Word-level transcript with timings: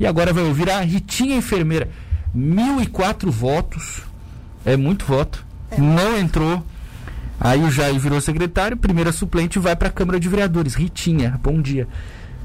E 0.00 0.06
agora 0.06 0.32
vai 0.32 0.44
ouvir 0.44 0.70
a 0.70 0.80
Ritinha 0.80 1.36
Enfermeira. 1.36 1.90
1.004 2.34 3.30
votos. 3.30 4.00
É 4.64 4.74
muito 4.74 5.04
voto. 5.04 5.44
É. 5.70 5.78
Não 5.78 6.18
entrou. 6.18 6.64
Aí 7.38 7.62
o 7.62 7.70
Jair 7.70 7.98
virou 8.00 8.20
secretário, 8.20 8.76
primeira 8.76 9.12
suplente 9.12 9.58
vai 9.58 9.76
para 9.76 9.88
a 9.88 9.92
Câmara 9.92 10.18
de 10.18 10.28
Vereadores. 10.28 10.74
Ritinha, 10.74 11.38
bom 11.42 11.60
dia. 11.60 11.86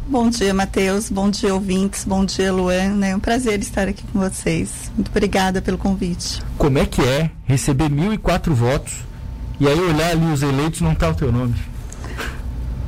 Bom 0.07 0.29
dia, 0.29 0.53
Matheus. 0.53 1.09
Bom 1.09 1.29
dia, 1.29 1.53
ouvintes. 1.53 2.03
Bom 2.05 2.25
dia, 2.25 2.51
Luan. 2.51 3.03
É 3.03 3.15
um 3.15 3.19
prazer 3.19 3.59
estar 3.59 3.87
aqui 3.87 4.03
com 4.11 4.19
vocês. 4.19 4.91
Muito 4.93 5.09
obrigada 5.09 5.61
pelo 5.61 5.77
convite. 5.77 6.41
Como 6.57 6.77
é 6.77 6.85
que 6.85 7.01
é 7.01 7.31
receber 7.45 7.89
1.004 7.89 8.51
votos 8.51 8.93
e 9.59 9.67
aí 9.67 9.79
olhar 9.79 10.11
ali 10.11 10.25
os 10.25 10.43
eleitos 10.43 10.81
não 10.81 10.93
tá 10.93 11.09
o 11.09 11.15
teu 11.15 11.31
nome? 11.31 11.55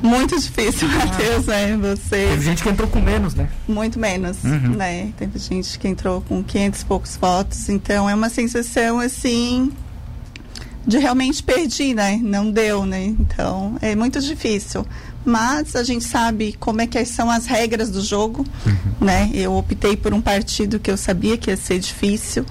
Muito 0.01 0.39
difícil, 0.39 0.87
ah. 0.87 1.05
Matheus, 1.05 1.45
né? 1.45 1.77
Você... 1.77 2.27
Teve 2.27 2.41
gente 2.41 2.63
que 2.63 2.69
entrou 2.69 2.87
com 2.87 2.99
menos, 2.99 3.33
né? 3.33 3.49
Muito 3.67 3.99
menos, 3.99 4.43
uhum. 4.43 4.75
né? 4.75 5.11
Teve 5.17 5.39
gente 5.39 5.77
que 5.79 5.87
entrou 5.87 6.21
com 6.21 6.43
500 6.43 6.81
e 6.81 6.85
poucos 6.85 7.17
votos. 7.17 7.69
Então 7.69 8.09
é 8.09 8.13
uma 8.13 8.29
sensação, 8.29 8.99
assim, 8.99 9.71
de 10.85 10.97
realmente 10.97 11.43
perdi, 11.43 11.93
né? 11.93 12.19
Não 12.21 12.49
deu, 12.49 12.85
né? 12.85 13.05
Então 13.05 13.77
é 13.81 13.95
muito 13.95 14.19
difícil. 14.21 14.85
Mas 15.25 15.75
a 15.75 15.83
gente 15.83 16.05
sabe 16.05 16.55
como 16.57 16.79
é 16.79 16.87
que 16.87 17.03
são 17.03 17.29
as 17.29 17.45
regras 17.45 17.89
do 17.89 18.01
jogo, 18.01 18.45
uhum. 18.65 19.05
né? 19.05 19.29
Eu 19.33 19.53
optei 19.55 19.97
por 19.97 20.13
um 20.13 20.21
partido 20.21 20.79
que 20.79 20.89
eu 20.89 20.95
sabia 20.95 21.37
que 21.37 21.49
ia 21.49 21.57
ser 21.57 21.79
difícil, 21.79 22.45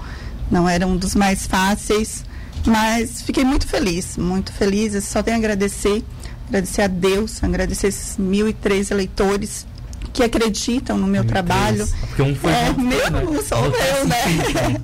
não 0.51 0.69
era 0.69 0.85
um 0.85 0.95
dos 0.95 1.15
mais 1.15 1.47
fáceis, 1.47 2.23
mas 2.67 3.21
fiquei 3.21 3.43
muito 3.43 3.65
feliz, 3.65 4.15
muito 4.15 4.51
feliz. 4.53 4.93
Eu 4.93 5.01
só 5.01 5.23
tenho 5.23 5.37
a 5.37 5.39
agradecer, 5.39 6.03
agradecer 6.47 6.81
a 6.81 6.87
Deus, 6.87 7.43
agradecer 7.43 7.87
esses 7.87 8.17
mil 8.17 8.47
e 8.47 8.53
três 8.53 8.91
eleitores 8.91 9.65
que 10.13 10.23
acreditam 10.23 10.97
no 10.97 11.05
meu 11.05 11.23
trabalho. 11.23 11.87
Porque 12.07 12.21
um 12.23 12.35
foi 12.35 12.51
é, 12.51 12.73
meu, 12.73 13.11
né? 13.11 13.41
sou 13.47 13.61
meu, 13.61 14.07
né? 14.07 14.77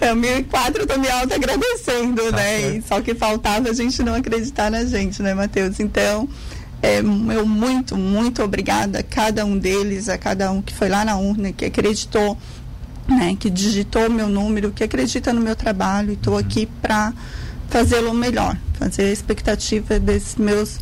é, 0.00 0.14
1004 0.14 0.82
eu 0.82 0.86
tô 0.86 0.98
me 0.98 1.08
auto 1.08 1.32
agradecendo, 1.32 2.22
tá 2.24 2.36
né? 2.36 2.82
Só 2.86 3.00
que 3.00 3.14
faltava 3.14 3.70
a 3.70 3.72
gente 3.72 4.02
não 4.02 4.14
acreditar 4.14 4.70
na 4.70 4.84
gente, 4.84 5.22
né, 5.22 5.32
Matheus? 5.32 5.78
Então, 5.78 6.28
é, 6.82 6.98
eu 6.98 7.46
muito, 7.46 7.96
muito 7.96 8.42
obrigada 8.42 8.98
a 8.98 9.02
cada 9.04 9.44
um 9.44 9.56
deles, 9.56 10.08
a 10.08 10.18
cada 10.18 10.50
um 10.50 10.60
que 10.60 10.74
foi 10.74 10.88
lá 10.88 11.04
na 11.04 11.16
urna, 11.16 11.52
que 11.52 11.64
acreditou, 11.64 12.36
né, 13.08 13.36
que 13.38 13.48
digitou 13.48 14.10
meu 14.10 14.28
número, 14.28 14.72
que 14.72 14.82
acredita 14.82 15.32
no 15.32 15.40
meu 15.40 15.54
trabalho 15.54 16.10
e 16.10 16.14
estou 16.14 16.36
aqui 16.36 16.66
para 16.80 17.12
fazê-lo 17.72 18.12
melhor, 18.12 18.54
fazer 18.74 19.04
a 19.04 19.10
expectativa 19.10 19.98
desses 19.98 20.36
meus 20.36 20.78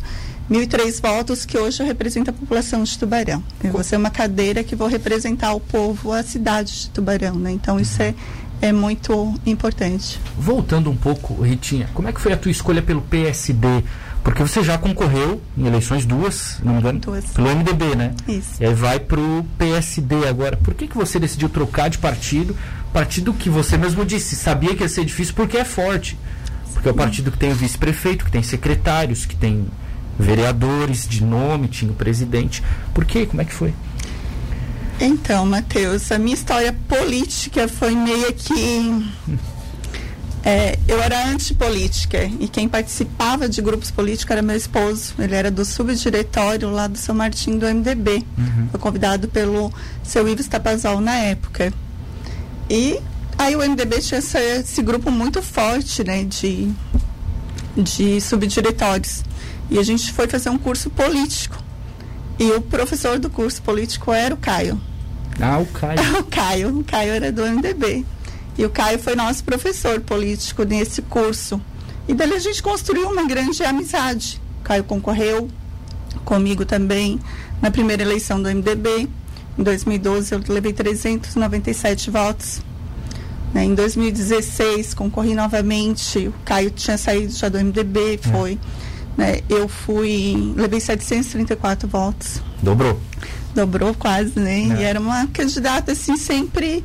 1.003 0.51 1.01
votos 1.01 1.45
que 1.45 1.57
hoje 1.57 1.81
eu 1.81 1.87
represento 1.87 2.29
a 2.29 2.33
população 2.33 2.83
de 2.83 2.99
Tubarão. 2.99 3.41
Eu 3.63 3.71
vou 3.71 3.81
ser 3.81 3.95
uma 3.95 4.09
cadeira 4.09 4.61
que 4.61 4.75
vou 4.75 4.89
representar 4.89 5.53
o 5.53 5.61
povo, 5.61 6.11
a 6.11 6.21
cidade 6.21 6.81
de 6.81 6.89
Tubarão, 6.89 7.35
né? 7.35 7.51
Então 7.51 7.79
isso 7.79 8.01
é, 8.01 8.13
é 8.61 8.73
muito 8.73 9.33
importante. 9.45 10.19
Voltando 10.37 10.91
um 10.91 10.95
pouco, 10.97 11.41
Ritinha, 11.41 11.89
como 11.93 12.09
é 12.09 12.11
que 12.11 12.19
foi 12.19 12.33
a 12.33 12.37
tua 12.37 12.51
escolha 12.51 12.81
pelo 12.81 13.01
PSD? 13.03 13.67
Porque 14.21 14.43
você 14.43 14.61
já 14.61 14.77
concorreu 14.77 15.41
em 15.57 15.65
eleições 15.65 16.05
duas, 16.05 16.59
não 16.61 16.73
me 16.73 16.79
engano, 16.79 16.99
duas. 16.99 17.25
pelo 17.27 17.55
MDB, 17.55 17.95
né? 17.95 18.13
Isso. 18.27 18.51
E 18.59 18.65
aí 18.65 18.73
vai 18.73 18.99
pro 18.99 19.45
PSD 19.57 20.27
agora. 20.27 20.57
Por 20.57 20.73
que, 20.73 20.87
que 20.87 20.97
você 20.97 21.17
decidiu 21.17 21.47
trocar 21.47 21.89
de 21.89 21.97
partido? 21.97 22.55
Partido 22.91 23.33
que 23.33 23.49
você 23.49 23.77
mesmo 23.77 24.05
disse, 24.05 24.35
sabia 24.35 24.75
que 24.75 24.83
ia 24.83 24.89
ser 24.89 25.05
difícil 25.05 25.33
porque 25.33 25.57
é 25.57 25.63
forte. 25.63 26.17
Porque 26.73 26.87
é 26.87 26.91
o 26.91 26.95
partido 26.95 27.31
que 27.31 27.37
tem 27.37 27.51
o 27.51 27.55
vice-prefeito, 27.55 28.25
que 28.25 28.31
tem 28.31 28.43
secretários, 28.43 29.25
que 29.25 29.35
tem 29.35 29.67
vereadores 30.17 31.07
de 31.07 31.23
nome, 31.23 31.67
tinha 31.67 31.91
o 31.91 31.95
presidente. 31.95 32.63
Por 32.93 33.05
quê? 33.05 33.25
Como 33.25 33.41
é 33.41 33.45
que 33.45 33.53
foi? 33.53 33.73
Então, 34.99 35.45
Matheus, 35.45 36.11
a 36.11 36.19
minha 36.19 36.35
história 36.35 36.75
política 36.87 37.67
foi 37.67 37.95
meio 37.95 38.31
que 38.33 39.03
é, 40.43 40.77
eu 40.87 40.99
era 41.01 41.27
antipolítica 41.27 42.23
e 42.39 42.47
quem 42.47 42.67
participava 42.67 43.47
de 43.47 43.61
grupos 43.61 43.91
políticos 43.91 44.31
era 44.31 44.41
meu 44.41 44.55
esposo. 44.55 45.13
Ele 45.19 45.35
era 45.35 45.51
do 45.51 45.63
subdiretório 45.63 46.69
lá 46.69 46.87
do 46.87 46.97
São 46.97 47.13
Martim 47.13 47.57
do 47.57 47.65
MDB. 47.65 48.25
Uhum. 48.37 48.67
Foi 48.71 48.79
convidado 48.79 49.27
pelo 49.27 49.71
seu 50.03 50.27
Ives 50.27 50.47
Tapazol 50.47 50.99
na 50.99 51.15
época. 51.15 51.71
E 52.69 52.99
aí 53.41 53.55
o 53.55 53.59
MDB 53.59 53.99
tinha 53.99 54.19
esse, 54.19 54.37
esse 54.37 54.81
grupo 54.81 55.09
muito 55.09 55.41
forte 55.41 56.03
né, 56.03 56.23
de, 56.23 56.71
de 57.75 58.21
subdiretórios. 58.21 59.23
E 59.69 59.79
a 59.79 59.83
gente 59.83 60.11
foi 60.13 60.27
fazer 60.27 60.49
um 60.49 60.57
curso 60.57 60.89
político. 60.89 61.57
E 62.37 62.51
o 62.51 62.61
professor 62.61 63.17
do 63.19 63.29
curso 63.29 63.61
político 63.61 64.11
era 64.11 64.33
o 64.33 64.37
Caio. 64.37 64.79
Ah, 65.39 65.59
o 65.59 65.65
Caio. 65.65 65.99
o 66.19 66.23
Caio. 66.23 66.79
O 66.79 66.83
Caio 66.83 67.13
era 67.13 67.31
do 67.31 67.43
MDB. 67.43 68.05
E 68.57 68.65
o 68.65 68.69
Caio 68.69 68.99
foi 68.99 69.15
nosso 69.15 69.43
professor 69.43 69.99
político 70.01 70.63
nesse 70.63 71.01
curso. 71.01 71.59
E 72.07 72.13
dali 72.13 72.33
a 72.33 72.39
gente 72.39 72.61
construiu 72.61 73.09
uma 73.09 73.25
grande 73.25 73.63
amizade. 73.63 74.41
O 74.59 74.63
Caio 74.63 74.83
concorreu 74.83 75.49
comigo 76.25 76.65
também 76.65 77.19
na 77.61 77.71
primeira 77.71 78.03
eleição 78.03 78.41
do 78.41 78.49
MDB. 78.49 79.07
Em 79.57 79.63
2012 79.63 80.33
eu 80.33 80.41
levei 80.49 80.73
397 80.73 82.11
votos. 82.11 82.61
Né? 83.53 83.65
Em 83.65 83.75
2016 83.75 84.93
concorri 84.93 85.33
novamente. 85.33 86.27
O 86.27 86.33
Caio 86.45 86.71
tinha 86.71 86.97
saído 86.97 87.33
já 87.33 87.49
do 87.49 87.57
MDB, 87.57 88.15
é. 88.15 88.17
foi. 88.17 88.53
É. 88.53 89.21
Né? 89.21 89.39
Eu 89.49 89.67
fui, 89.67 90.53
levei 90.55 90.79
734 90.79 91.87
votos. 91.87 92.41
Dobrou. 92.61 92.99
Dobrou 93.53 93.93
quase, 93.93 94.39
né? 94.39 94.61
É. 94.77 94.81
E 94.81 94.83
era 94.83 94.99
uma 94.99 95.27
candidata 95.27 95.91
assim 95.91 96.15
sempre 96.15 96.83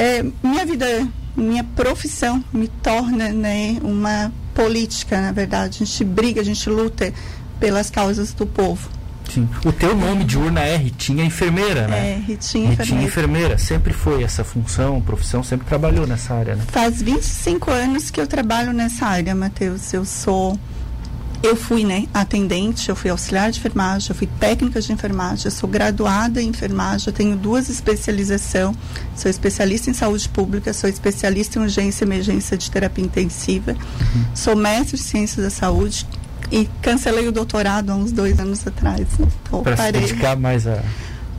é, 0.00 0.24
minha 0.42 0.64
vida, 0.64 1.06
minha 1.36 1.62
profissão 1.62 2.42
me 2.54 2.68
torna 2.68 3.28
né, 3.28 3.76
uma 3.82 4.32
política, 4.54 5.20
na 5.20 5.30
verdade. 5.30 5.82
A 5.82 5.84
gente 5.84 6.04
briga, 6.04 6.40
a 6.40 6.44
gente 6.44 6.70
luta 6.70 7.12
pelas 7.58 7.90
causas 7.90 8.32
do 8.32 8.46
povo. 8.46 8.88
Sim. 9.32 9.48
O 9.64 9.72
teu 9.72 9.94
nome 9.96 10.24
de 10.24 10.36
urna 10.38 10.60
é 10.60 10.76
Ritinha 10.76 11.24
Enfermeira, 11.24 11.86
né? 11.86 12.12
É, 12.12 12.14
Ritinha, 12.16 12.70
Ritinha 12.70 13.02
Enfermeira. 13.02 13.06
Enfermeira. 13.06 13.58
Sempre 13.58 13.92
foi 13.92 14.22
essa 14.22 14.44
função, 14.44 15.00
profissão, 15.00 15.42
sempre 15.42 15.66
trabalhou 15.66 16.06
nessa 16.06 16.34
área, 16.34 16.56
né? 16.56 16.64
Faz 16.68 17.00
25 17.02 17.70
anos 17.70 18.10
que 18.10 18.20
eu 18.20 18.26
trabalho 18.26 18.72
nessa 18.72 19.06
área, 19.06 19.34
Matheus. 19.34 19.92
Eu 19.92 20.04
sou 20.04 20.58
eu 21.42 21.56
fui, 21.56 21.84
né, 21.84 22.06
atendente, 22.12 22.90
eu 22.90 22.96
fui 22.96 23.10
auxiliar 23.10 23.50
de 23.50 23.58
enfermagem, 23.58 24.10
eu 24.10 24.14
fui 24.14 24.26
técnica 24.38 24.80
de 24.80 24.92
enfermagem, 24.92 25.46
eu 25.46 25.50
sou 25.50 25.68
graduada 25.68 26.42
em 26.42 26.48
enfermagem, 26.48 27.06
eu 27.06 27.12
tenho 27.12 27.34
duas 27.34 27.70
especializações, 27.70 28.76
sou 29.16 29.30
especialista 29.30 29.88
em 29.88 29.94
saúde 29.94 30.28
pública, 30.28 30.72
sou 30.74 30.88
especialista 30.88 31.58
em 31.58 31.62
urgência 31.62 32.04
e 32.04 32.06
emergência 32.06 32.58
de 32.58 32.70
terapia 32.70 33.04
intensiva, 33.04 33.72
uhum. 33.72 34.24
sou 34.34 34.54
mestre 34.54 34.96
em 34.96 35.02
ciências 35.02 35.42
da 35.42 35.50
saúde 35.50 36.06
e 36.50 36.68
cancelei 36.82 37.28
o 37.28 37.32
doutorado 37.32 37.90
há 37.90 37.94
uns 37.94 38.12
dois 38.12 38.38
anos 38.38 38.66
atrás. 38.66 39.06
Então, 39.18 39.62
Para 39.62 39.76
se 39.76 39.92
dedicar 39.92 40.36
mais 40.36 40.66
a 40.66 40.82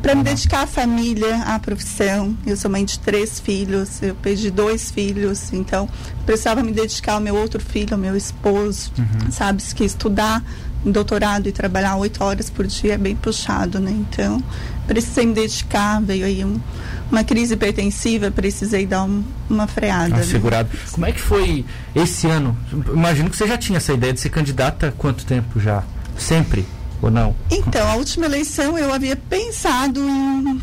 para 0.02 0.16
me 0.16 0.24
dedicar 0.24 0.64
à 0.64 0.68
família, 0.68 1.44
à 1.44 1.60
profissão. 1.60 2.36
Eu 2.46 2.58
sou 2.58 2.72
mãe 2.72 2.84
de 2.84 2.98
três 3.00 3.40
filhos, 3.40 4.02
eu 4.02 4.16
perdi 4.16 4.50
dois 4.50 4.90
filhos, 4.90 5.54
então 5.54 5.88
precisava 6.26 6.64
me 6.64 6.72
dedicar 6.72 7.14
ao 7.14 7.22
meu 7.22 7.36
outro 7.36 7.60
filho, 7.62 7.94
ao 7.94 8.00
meu 8.00 8.18
esposo, 8.18 8.92
uhum. 8.98 9.32
sabe? 9.32 9.62
Que 9.76 9.84
estudar 9.84 10.44
em 10.86 10.92
doutorado 10.92 11.48
e 11.48 11.52
trabalhar 11.52 11.96
oito 11.98 12.24
horas 12.24 12.50
por 12.50 12.66
dia 12.66 12.94
é 12.94 12.98
bem 12.98 13.16
puxado, 13.16 13.80
né? 13.80 13.92
Então, 13.92 14.44
precisei 14.88 15.26
me 15.26 15.34
dedicar, 15.34 16.02
veio 16.02 16.26
aí 16.26 16.44
um, 16.44 16.60
uma 17.12 17.24
crise 17.24 17.54
hipertensiva, 17.54 18.32
precisei 18.32 18.86
dar 18.86 19.04
um, 19.04 19.24
uma 19.50 19.68
freada. 19.68 20.18
Né? 20.18 20.24
Segurado. 20.24 20.70
Né? 20.74 20.80
Como 20.92 21.06
é 21.06 21.12
que 21.12 21.22
foi 21.22 21.66
esse 21.96 22.28
ano? 22.28 22.58
Imagino 22.92 23.30
que 23.30 23.38
você 23.38 23.48
já 23.48 23.58
tinha 23.58 23.78
essa 23.78 23.94
ideia 23.94 24.14
de 24.14 24.20
ser 24.20 24.30
candidata 24.30 24.88
há 24.88 24.92
quanto 24.92 25.26
tempo 25.26 25.60
já? 25.60 25.84
Sempre? 26.18 26.66
ou 27.02 27.10
não? 27.10 27.36
Então, 27.50 27.90
a 27.90 27.96
última 27.96 28.26
eleição 28.26 28.78
eu 28.78 28.94
havia 28.94 29.16
pensado 29.16 30.00
em 30.00 30.62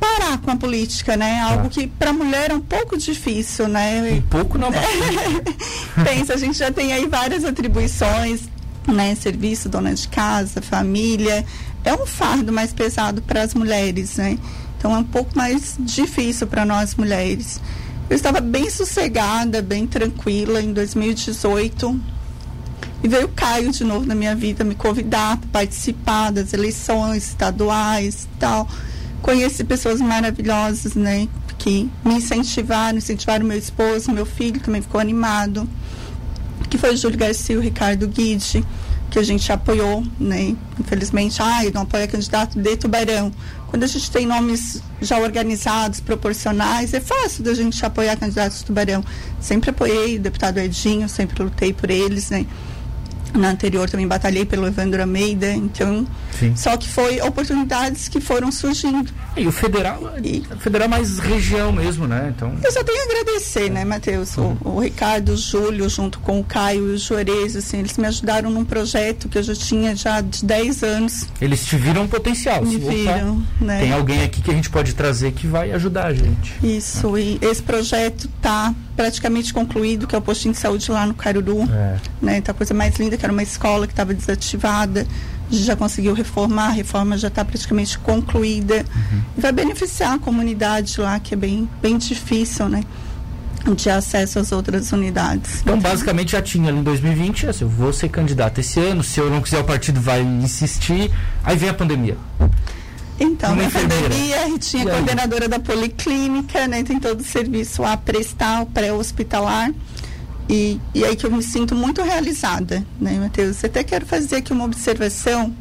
parar 0.00 0.38
com 0.38 0.50
a 0.50 0.56
política, 0.56 1.16
né? 1.16 1.40
Algo 1.40 1.66
ah. 1.66 1.68
que 1.68 1.86
para 1.86 2.10
a 2.10 2.12
mulher 2.12 2.50
é 2.50 2.54
um 2.54 2.60
pouco 2.60 2.96
difícil, 2.96 3.68
né? 3.68 4.12
Um 4.12 4.22
pouco 4.22 4.56
não, 4.56 4.70
Pensa, 6.04 6.34
a 6.34 6.36
gente 6.36 6.56
já 6.56 6.70
tem 6.70 6.92
aí 6.92 7.06
várias 7.06 7.44
atribuições, 7.44 8.48
né? 8.92 9.14
Serviço, 9.14 9.68
dona 9.68 9.94
de 9.94 10.08
casa, 10.08 10.60
família. 10.62 11.44
É 11.84 11.94
um 11.94 12.06
fardo 12.06 12.52
mais 12.52 12.72
pesado 12.72 13.22
para 13.22 13.42
as 13.42 13.54
mulheres, 13.54 14.16
né? 14.16 14.38
Então 14.78 14.94
é 14.94 14.98
um 14.98 15.04
pouco 15.04 15.36
mais 15.36 15.76
difícil 15.78 16.46
para 16.46 16.64
nós 16.64 16.94
mulheres. 16.94 17.60
Eu 18.08 18.16
estava 18.16 18.40
bem 18.40 18.68
sossegada, 18.68 19.62
bem 19.62 19.86
tranquila 19.86 20.60
em 20.60 20.72
2018 20.72 22.00
e 23.02 23.08
veio 23.08 23.26
o 23.26 23.28
Caio 23.28 23.70
de 23.70 23.84
novo 23.84 24.06
na 24.06 24.14
minha 24.14 24.34
vida 24.34 24.64
me 24.64 24.74
convidar 24.74 25.36
para 25.36 25.48
participar 25.50 26.30
das 26.30 26.52
eleições 26.54 27.28
estaduais 27.28 28.24
e 28.24 28.38
tal. 28.38 28.68
Conheci 29.20 29.62
pessoas 29.62 30.00
maravilhosas, 30.00 30.94
né? 30.94 31.28
Que 31.58 31.90
me 32.04 32.14
incentivaram, 32.14 32.98
incentivaram 32.98 33.44
meu 33.46 33.58
esposo, 33.58 34.10
meu 34.10 34.26
filho 34.26 34.60
também 34.60 34.80
ficou 34.80 35.00
animado. 35.00 35.68
Que 36.74 36.78
foi 36.78 36.92
o 36.92 36.96
Júlio 36.96 37.16
Garcia 37.16 37.54
e 37.54 37.56
o 37.56 37.60
Ricardo 37.60 38.08
Guide, 38.08 38.66
que 39.08 39.16
a 39.16 39.22
gente 39.22 39.52
apoiou, 39.52 40.04
né? 40.18 40.56
Infelizmente, 40.76 41.40
ai, 41.40 41.70
não 41.72 41.82
apoia 41.82 42.08
candidato 42.08 42.58
de 42.58 42.76
Tubarão. 42.76 43.30
Quando 43.68 43.84
a 43.84 43.86
gente 43.86 44.10
tem 44.10 44.26
nomes 44.26 44.82
já 45.00 45.20
organizados, 45.20 46.00
proporcionais, 46.00 46.92
é 46.92 46.98
fácil 46.98 47.44
da 47.44 47.54
gente 47.54 47.86
apoiar 47.86 48.16
candidatos 48.16 48.58
de 48.58 48.64
Tubarão. 48.64 49.04
Sempre 49.40 49.70
apoiei 49.70 50.16
o 50.16 50.20
deputado 50.20 50.58
Edinho, 50.58 51.08
sempre 51.08 51.44
lutei 51.44 51.72
por 51.72 51.92
eles, 51.92 52.30
né? 52.30 52.44
Na 53.34 53.50
anterior 53.50 53.90
também 53.90 54.06
batalhei 54.06 54.44
pelo 54.44 54.66
Evandro 54.66 55.00
Almeida, 55.00 55.52
então. 55.52 56.06
Sim. 56.38 56.54
Só 56.56 56.76
que 56.76 56.88
foi 56.88 57.20
oportunidades 57.20 58.08
que 58.08 58.20
foram 58.20 58.52
surgindo. 58.52 59.10
E 59.36 59.46
o 59.46 59.52
federal, 59.52 60.00
e, 60.22 60.42
o 60.50 60.58
federal 60.58 60.88
mais 60.88 61.18
região 61.18 61.72
mesmo, 61.72 62.06
né? 62.06 62.32
Então. 62.34 62.54
Eu 62.62 62.72
só 62.72 62.84
tenho 62.84 63.00
a 63.00 63.04
agradecer, 63.04 63.70
né, 63.70 63.84
Matheus? 63.84 64.36
Uhum. 64.36 64.56
O, 64.64 64.68
o, 64.76 64.80
Ricardo, 64.80 65.30
o 65.30 65.36
Júlio, 65.36 65.88
junto 65.88 66.20
com 66.20 66.38
o 66.38 66.44
Caio 66.44 66.92
e 66.92 66.94
o 66.94 66.98
Juarez, 66.98 67.56
assim, 67.56 67.78
eles 67.78 67.96
me 67.96 68.06
ajudaram 68.06 68.50
num 68.50 68.64
projeto 68.64 69.28
que 69.28 69.38
eu 69.38 69.42
já 69.42 69.54
tinha 69.54 69.96
já 69.96 70.20
de 70.20 70.44
10 70.44 70.82
anos. 70.82 71.26
Eles 71.40 71.64
te 71.64 71.76
viram 71.76 72.06
potencial. 72.06 72.64
Me 72.64 72.78
viram, 72.78 73.42
né? 73.60 73.80
Tem 73.80 73.92
alguém 73.92 74.22
aqui 74.22 74.40
que 74.40 74.50
a 74.50 74.54
gente 74.54 74.70
pode 74.70 74.94
trazer 74.94 75.32
que 75.32 75.46
vai 75.46 75.72
ajudar 75.72 76.06
a 76.06 76.14
gente. 76.14 76.54
Isso, 76.62 77.18
e 77.18 77.38
esse 77.42 77.62
projeto 77.62 78.28
tá 78.40 78.74
praticamente 78.96 79.52
concluído, 79.52 80.06
que 80.06 80.14
é 80.14 80.18
o 80.18 80.22
postinho 80.22 80.54
de 80.54 80.60
saúde 80.60 80.90
lá 80.90 81.06
no 81.06 81.14
Caruru. 81.14 81.62
É. 81.70 81.96
Né? 82.20 82.40
Tá 82.40 82.52
a 82.52 82.54
coisa 82.54 82.72
mais 82.72 82.96
linda, 82.96 83.16
que 83.16 83.24
era 83.24 83.32
uma 83.32 83.42
escola 83.42 83.86
que 83.86 83.92
estava 83.92 84.14
desativada. 84.14 85.06
Já 85.50 85.76
conseguiu 85.76 86.14
reformar, 86.14 86.68
a 86.68 86.70
reforma 86.70 87.18
já 87.18 87.28
está 87.28 87.44
praticamente 87.44 87.98
concluída. 87.98 88.76
Uhum. 88.76 89.22
E 89.36 89.40
vai 89.40 89.52
beneficiar 89.52 90.14
a 90.14 90.18
comunidade 90.18 91.00
lá, 91.00 91.18
que 91.20 91.34
é 91.34 91.36
bem, 91.36 91.68
bem 91.82 91.98
difícil, 91.98 92.68
né? 92.68 92.82
de 93.72 93.88
acesso 93.88 94.38
às 94.38 94.52
outras 94.52 94.92
unidades. 94.92 95.62
Então, 95.62 95.78
basicamente, 95.78 96.32
já 96.32 96.42
tinha 96.42 96.68
ali 96.68 96.80
em 96.80 96.82
2020, 96.82 97.46
assim, 97.46 97.64
eu 97.64 97.68
vou 97.70 97.94
ser 97.94 98.10
candidato 98.10 98.60
esse 98.60 98.78
ano, 98.78 99.02
se 99.02 99.18
eu 99.18 99.30
não 99.30 99.40
quiser 99.40 99.58
o 99.60 99.64
partido 99.64 99.98
vai 100.00 100.20
insistir, 100.20 101.10
aí 101.42 101.56
vem 101.56 101.70
a 101.70 101.74
pandemia. 101.74 102.18
Então, 103.18 103.54
na 103.54 103.70
pandemia, 103.70 104.42
a 104.42 104.48
gente 104.48 104.70
tinha 104.70 104.84
coordenadora 104.84 105.48
da 105.48 105.60
policlínica, 105.60 106.66
né? 106.66 106.82
Tem 106.82 106.98
todo 106.98 107.20
o 107.20 107.24
serviço 107.24 107.84
a 107.84 107.96
prestar, 107.96 108.66
pré-hospitalar. 108.66 109.72
E, 110.48 110.80
e 110.94 111.04
aí 111.04 111.16
que 111.16 111.24
eu 111.24 111.30
me 111.30 111.42
sinto 111.42 111.74
muito 111.74 112.02
realizada, 112.02 112.84
né, 113.00 113.18
Matheus? 113.18 113.64
Até 113.64 113.82
quero 113.82 114.04
fazer 114.04 114.36
aqui 114.36 114.52
uma 114.52 114.64
observação 114.64 115.54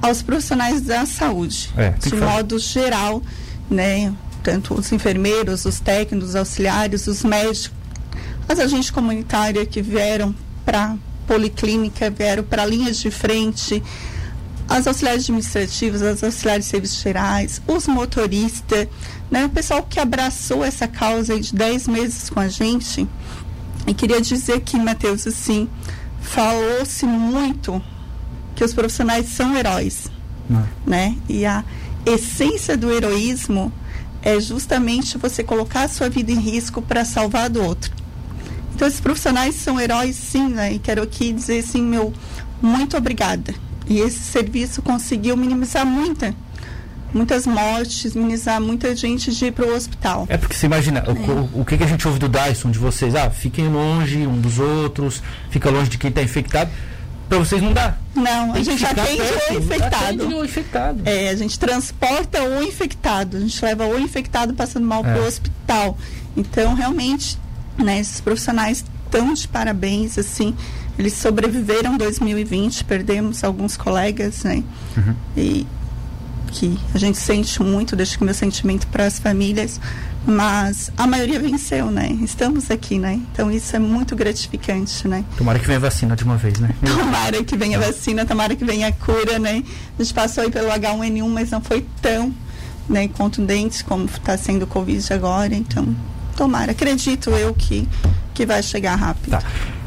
aos 0.00 0.22
profissionais 0.22 0.82
da 0.82 1.06
saúde, 1.06 1.70
é, 1.76 1.90
de 1.90 2.14
modo 2.14 2.58
geral, 2.58 3.22
né? 3.70 4.12
Tanto 4.42 4.74
os 4.74 4.92
enfermeiros, 4.92 5.64
os 5.64 5.80
técnicos, 5.80 6.30
os 6.30 6.36
auxiliares, 6.36 7.06
os 7.06 7.24
médicos, 7.24 7.72
as 8.46 8.58
agentes 8.58 8.90
comunitárias 8.90 9.66
que 9.66 9.80
vieram 9.80 10.34
para 10.64 10.96
policlínica, 11.26 12.10
vieram 12.10 12.42
para 12.44 12.66
linhas 12.66 12.98
de 12.98 13.10
frente, 13.10 13.82
as 14.68 14.86
auxiliares 14.86 15.24
administrativas, 15.24 16.02
as 16.02 16.22
auxiliares 16.22 16.64
de 16.64 16.70
serviços 16.70 17.00
gerais, 17.00 17.60
os 17.66 17.86
motoristas, 17.86 18.88
né, 19.30 19.44
o 19.44 19.48
pessoal 19.48 19.82
que 19.82 20.00
abraçou 20.00 20.64
essa 20.64 20.88
causa 20.88 21.38
de 21.38 21.54
10 21.54 21.88
meses 21.88 22.30
com 22.30 22.40
a 22.40 22.48
gente. 22.48 23.06
E 23.86 23.92
queria 23.92 24.20
dizer 24.20 24.60
que, 24.60 24.78
Matheus, 24.78 25.26
assim, 25.26 25.68
falou-se 26.20 27.04
muito 27.04 27.82
que 28.54 28.64
os 28.64 28.72
profissionais 28.72 29.28
são 29.28 29.54
heróis, 29.56 30.06
Não. 30.48 30.66
né? 30.86 31.16
E 31.28 31.44
a 31.44 31.62
essência 32.06 32.76
do 32.76 32.90
heroísmo 32.90 33.72
é 34.22 34.40
justamente 34.40 35.18
você 35.18 35.42
colocar 35.42 35.82
a 35.82 35.88
sua 35.88 36.08
vida 36.08 36.32
em 36.32 36.38
risco 36.38 36.80
para 36.80 37.04
salvar 37.04 37.50
do 37.50 37.62
outro. 37.62 37.92
Então, 38.74 38.88
esses 38.88 39.00
profissionais 39.00 39.54
são 39.56 39.78
heróis, 39.78 40.16
sim, 40.16 40.48
né? 40.48 40.72
E 40.72 40.78
quero 40.78 41.02
aqui 41.02 41.32
dizer, 41.32 41.58
assim, 41.58 41.82
meu 41.82 42.12
muito 42.62 42.96
obrigada 42.96 43.54
e 43.86 44.00
esse 44.00 44.20
serviço 44.20 44.82
conseguiu 44.82 45.36
minimizar 45.36 45.84
muita, 45.84 46.34
muitas 47.12 47.46
mortes, 47.46 48.14
minimizar 48.14 48.60
muita 48.60 48.94
gente 48.96 49.32
de 49.32 49.46
ir 49.46 49.52
para 49.52 49.66
o 49.66 49.74
hospital. 49.74 50.26
É 50.28 50.36
porque 50.36 50.54
você 50.54 50.66
imagina, 50.66 51.00
é. 51.06 51.10
o, 51.10 51.60
o, 51.60 51.64
que, 51.64 51.76
que 51.76 51.84
a 51.84 51.86
gente 51.86 52.06
ouve 52.06 52.18
do 52.18 52.28
Dyson, 52.28 52.70
de 52.70 52.78
vocês? 52.78 53.14
Ah, 53.14 53.30
fiquem 53.30 53.68
longe 53.68 54.26
um 54.26 54.40
dos 54.40 54.58
outros, 54.58 55.22
fica 55.50 55.70
longe 55.70 55.90
de 55.90 55.98
quem 55.98 56.10
está 56.10 56.22
infectado. 56.22 56.70
Para 57.28 57.38
vocês 57.38 57.62
não 57.62 57.72
dá. 57.72 57.96
Não, 58.14 58.52
Tem 58.52 58.60
a 58.60 58.64
gente 58.64 58.84
atende 58.84 59.16
perto, 59.16 59.54
o 59.54 59.58
infectado. 59.58 60.04
Atende 60.04 60.34
o 60.34 60.44
infectado. 60.44 61.02
É, 61.06 61.28
a 61.30 61.36
gente 61.36 61.58
transporta 61.58 62.42
o 62.42 62.62
infectado. 62.62 63.38
A 63.38 63.40
gente 63.40 63.64
leva 63.64 63.86
o 63.86 63.98
infectado 63.98 64.52
passando 64.52 64.86
mal 64.86 65.00
é. 65.00 65.12
para 65.12 65.22
o 65.22 65.26
hospital. 65.26 65.96
Então, 66.36 66.74
realmente, 66.74 67.38
né, 67.78 67.98
esses 67.98 68.20
profissionais 68.20 68.84
estão 69.04 69.32
de 69.32 69.48
parabéns, 69.48 70.18
assim. 70.18 70.54
Eles 70.98 71.14
sobreviveram 71.14 71.96
2020, 71.96 72.84
perdemos 72.84 73.42
alguns 73.42 73.76
colegas, 73.76 74.44
né? 74.44 74.62
Uhum. 74.96 75.14
E 75.36 75.66
que 76.54 76.78
a 76.94 76.98
gente 76.98 77.18
sente 77.18 77.60
muito, 77.60 77.96
deixo 77.96 78.16
que 78.16 78.24
meu 78.24 78.32
sentimento 78.32 78.86
para 78.86 79.06
as 79.06 79.18
famílias, 79.18 79.80
mas 80.24 80.90
a 80.96 81.06
maioria 81.06 81.40
venceu, 81.40 81.90
né? 81.90 82.16
Estamos 82.22 82.70
aqui, 82.70 82.98
né? 82.98 83.20
Então 83.32 83.50
isso 83.50 83.74
é 83.74 83.78
muito 83.78 84.14
gratificante, 84.14 85.08
né? 85.08 85.24
Tomara 85.36 85.58
que 85.58 85.66
venha 85.66 85.78
a 85.78 85.82
vacina 85.82 86.14
de 86.14 86.22
uma 86.22 86.36
vez, 86.36 86.58
né? 86.60 86.70
Tomara 86.80 87.42
que 87.42 87.56
venha 87.56 87.76
a 87.76 87.80
vacina, 87.80 88.24
tomara 88.24 88.54
que 88.54 88.64
venha 88.64 88.86
a 88.86 88.92
cura, 88.92 89.38
né? 89.38 89.64
A 89.98 90.02
gente 90.02 90.14
passou 90.14 90.44
aí 90.44 90.50
pelo 90.50 90.68
H1N1, 90.68 91.28
mas 91.28 91.50
não 91.50 91.60
foi 91.60 91.84
tão 92.00 92.32
né, 92.88 93.08
contundente 93.08 93.82
como 93.84 94.04
está 94.04 94.36
sendo 94.36 94.62
o 94.62 94.66
Covid 94.66 95.12
agora, 95.12 95.54
então 95.54 95.94
tomara, 96.36 96.72
acredito 96.72 97.30
eu 97.30 97.54
que, 97.54 97.88
que 98.32 98.44
vai 98.46 98.62
chegar 98.62 98.94
rápido. 98.94 99.30
Tá. 99.30 99.42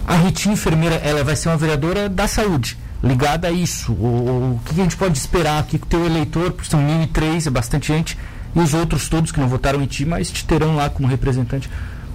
A 0.07 0.15
Ritinha 0.15 0.53
enfermeira, 0.53 0.95
ela 0.95 1.21
vai 1.21 1.35
ser 1.35 1.49
uma 1.49 1.57
vereadora 1.57 2.07
da 2.07 2.29
saúde, 2.29 2.77
ligada 3.03 3.49
a 3.49 3.51
isso. 3.51 3.91
O, 3.91 4.55
o 4.55 4.61
que 4.65 4.71
a 4.71 4.83
gente 4.83 4.95
pode 4.95 5.17
esperar 5.17 5.59
aqui 5.59 5.77
com 5.77 5.85
o 5.85 5.89
teu 5.89 6.05
eleitor, 6.05 6.51
porque 6.53 6.69
são 6.69 6.79
1.003, 6.79 7.47
é 7.47 7.49
bastante 7.49 7.89
gente, 7.89 8.17
e 8.55 8.59
os 8.59 8.73
outros 8.73 9.09
todos 9.09 9.33
que 9.33 9.39
não 9.39 9.49
votaram 9.49 9.81
em 9.81 9.85
ti, 9.85 10.05
mas 10.05 10.31
te 10.31 10.45
terão 10.45 10.77
lá 10.77 10.89
como 10.89 11.09
representante, 11.09 11.69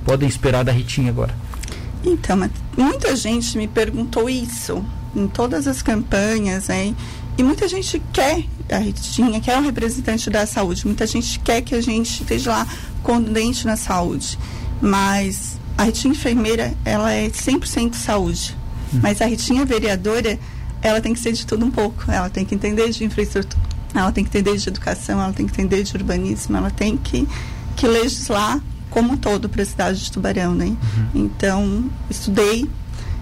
podem 0.07 0.27
esperar 0.27 0.65
da 0.65 0.73
Ritinha 0.73 1.11
agora. 1.11 1.35
Então, 2.03 2.51
muita 2.77 3.15
gente 3.15 3.59
me 3.59 3.69
perguntou 3.69 4.29
isso 4.29 4.83
em 5.15 5.29
todas 5.29 5.67
as 5.67 5.83
campanhas, 5.83 6.71
hein? 6.71 6.97
E 7.37 7.43
muita 7.43 7.69
gente 7.69 8.03
quer 8.11 8.45
a 8.71 8.79
Ritinha, 8.79 9.39
quer 9.41 9.59
um 9.59 9.63
representante 9.63 10.31
da 10.31 10.47
saúde. 10.47 10.87
Muita 10.87 11.07
gente 11.07 11.39
quer 11.41 11.61
que 11.61 11.75
a 11.75 11.81
gente 11.81 12.23
esteja 12.23 12.51
lá 12.51 12.67
condente 13.03 13.67
na 13.67 13.77
saúde. 13.77 14.39
Mas 14.81 15.59
a 15.77 15.85
Ritinha 15.85 16.13
enfermeira, 16.13 16.75
ela 16.85 17.13
é 17.13 17.29
100% 17.29 17.95
saúde. 17.95 18.57
Hum. 18.93 19.01
Mas 19.03 19.21
a 19.21 19.27
Ritinha 19.27 19.65
vereadora, 19.65 20.39
ela 20.81 21.01
tem 21.01 21.15
que 21.15 21.21
ser 21.21 21.33
de 21.33 21.47
tudo 21.47 21.65
um 21.65 21.71
pouco. 21.71 22.11
Ela 22.11 22.29
tem 22.29 22.45
que 22.45 22.55
entender 22.55 22.91
de 22.91 23.05
infraestrutura, 23.05 23.63
ela 23.95 24.13
tem 24.13 24.25
que 24.25 24.31
entender 24.31 24.57
de 24.57 24.69
educação, 24.69 25.21
ela 25.21 25.33
tem 25.33 25.47
que 25.47 25.53
entender 25.53 25.83
de 25.83 25.97
urbanismo, 25.97 26.57
ela 26.57 26.71
tem 26.71 26.97
que, 26.97 27.27
que 27.77 27.87
legislar 27.87 28.61
como 28.91 29.15
um 29.15 29.17
todo 29.17 29.49
para 29.49 29.63
a 29.63 29.67
cidade 29.67 30.05
de 30.05 30.13
Tubarão, 30.13 30.55
né? 30.55 30.67
Uhum. 30.67 31.09
Então, 31.15 31.91
estudei 32.11 32.69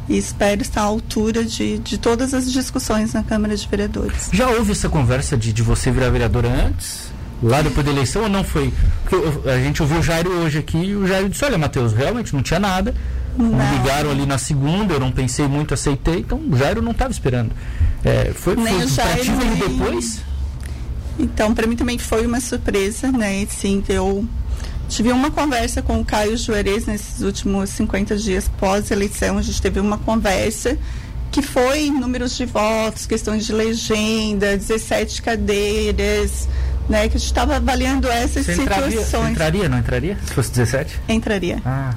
e 0.09 0.19
espero 0.19 0.61
estar 0.61 0.83
à 0.83 0.85
altura 0.85 1.45
de, 1.45 1.78
de 1.78 1.97
todas 1.97 2.35
as 2.35 2.50
discussões 2.50 3.12
na 3.12 3.23
Câmara 3.23 3.57
de 3.57 3.66
Vereadores. 3.69 4.28
Já 4.33 4.50
houve 4.50 4.73
essa 4.73 4.88
conversa 4.88 5.37
de, 5.37 5.52
de 5.52 5.62
você 5.62 5.90
virar 5.92 6.11
vereadora 6.11 6.49
antes? 6.49 7.10
Lá 7.42 7.62
depois 7.62 7.85
da 7.85 7.92
eleição 7.92 8.23
ou 8.23 8.28
não 8.28 8.44
foi? 8.44 8.73
Porque 9.04 9.49
a 9.49 9.59
gente 9.59 9.82
ouviu 9.82 9.99
o 9.99 10.02
Jairo 10.02 10.30
hoje 10.30 10.59
aqui 10.59 10.78
e 10.78 10.97
o 10.97 11.06
Jairo 11.06 11.28
disse, 11.28 11.44
olha, 11.44 11.59
Matheus, 11.59 11.92
realmente 11.92 12.35
não 12.35 12.42
tinha 12.42 12.61
nada. 12.61 12.94
Não. 13.37 13.49
Me 13.49 13.78
ligaram 13.78 14.11
ali 14.11 14.26
na 14.26 14.38
segunda, 14.38 14.94
eu 14.94 15.00
não 15.00 15.12
pensei 15.12 15.47
muito, 15.47 15.73
aceitei, 15.73 16.18
então 16.18 16.38
o 16.38 16.56
Jairo 16.56 16.82
não 16.82 16.92
estava 16.92 17.11
esperando. 17.11 17.52
É, 18.04 18.32
foi 18.35 18.56
nem 18.56 18.75
foi 18.75 18.85
o 18.85 18.88
Jairo, 18.88 19.37
nem... 19.37 19.54
depois? 19.56 20.20
Então, 21.18 21.54
para 21.54 21.66
mim 21.66 21.76
também 21.76 21.99
foi 21.99 22.26
uma 22.26 22.40
surpresa, 22.40 23.12
né? 23.12 23.47
Sim, 23.49 23.82
eu 23.88 24.26
tive 24.88 25.12
uma 25.12 25.30
conversa 25.30 25.80
com 25.80 26.00
o 26.00 26.04
Caio 26.04 26.37
Juarez 26.37 26.87
nesses 26.87 27.20
últimos 27.20 27.70
50 27.70 28.16
dias 28.16 28.50
pós-eleição. 28.59 29.38
A 29.38 29.42
gente 29.42 29.61
teve 29.62 29.78
uma 29.78 29.99
conversa 29.99 30.76
que 31.30 31.42
foi 31.42 31.90
números 31.90 32.37
de 32.37 32.44
votos, 32.44 33.06
questões 33.06 33.47
de 33.47 33.52
legenda, 33.52 34.56
17 34.56 35.23
cadeiras, 35.23 36.49
né? 36.89 37.09
Que 37.09 37.17
a 37.17 37.21
gente 37.21 37.29
estava 37.29 37.57
avaliando 37.57 38.09
essas 38.09 38.47
você 38.47 38.53
entraria, 38.61 38.91
situações. 38.91 39.25
Você 39.25 39.31
entraria, 39.31 39.69
não 39.69 39.79
entraria? 39.79 40.19
Se 40.27 40.35
fosse 40.35 40.51
17? 40.51 41.01
Entraria. 41.09 41.63
Ah. 41.65 41.95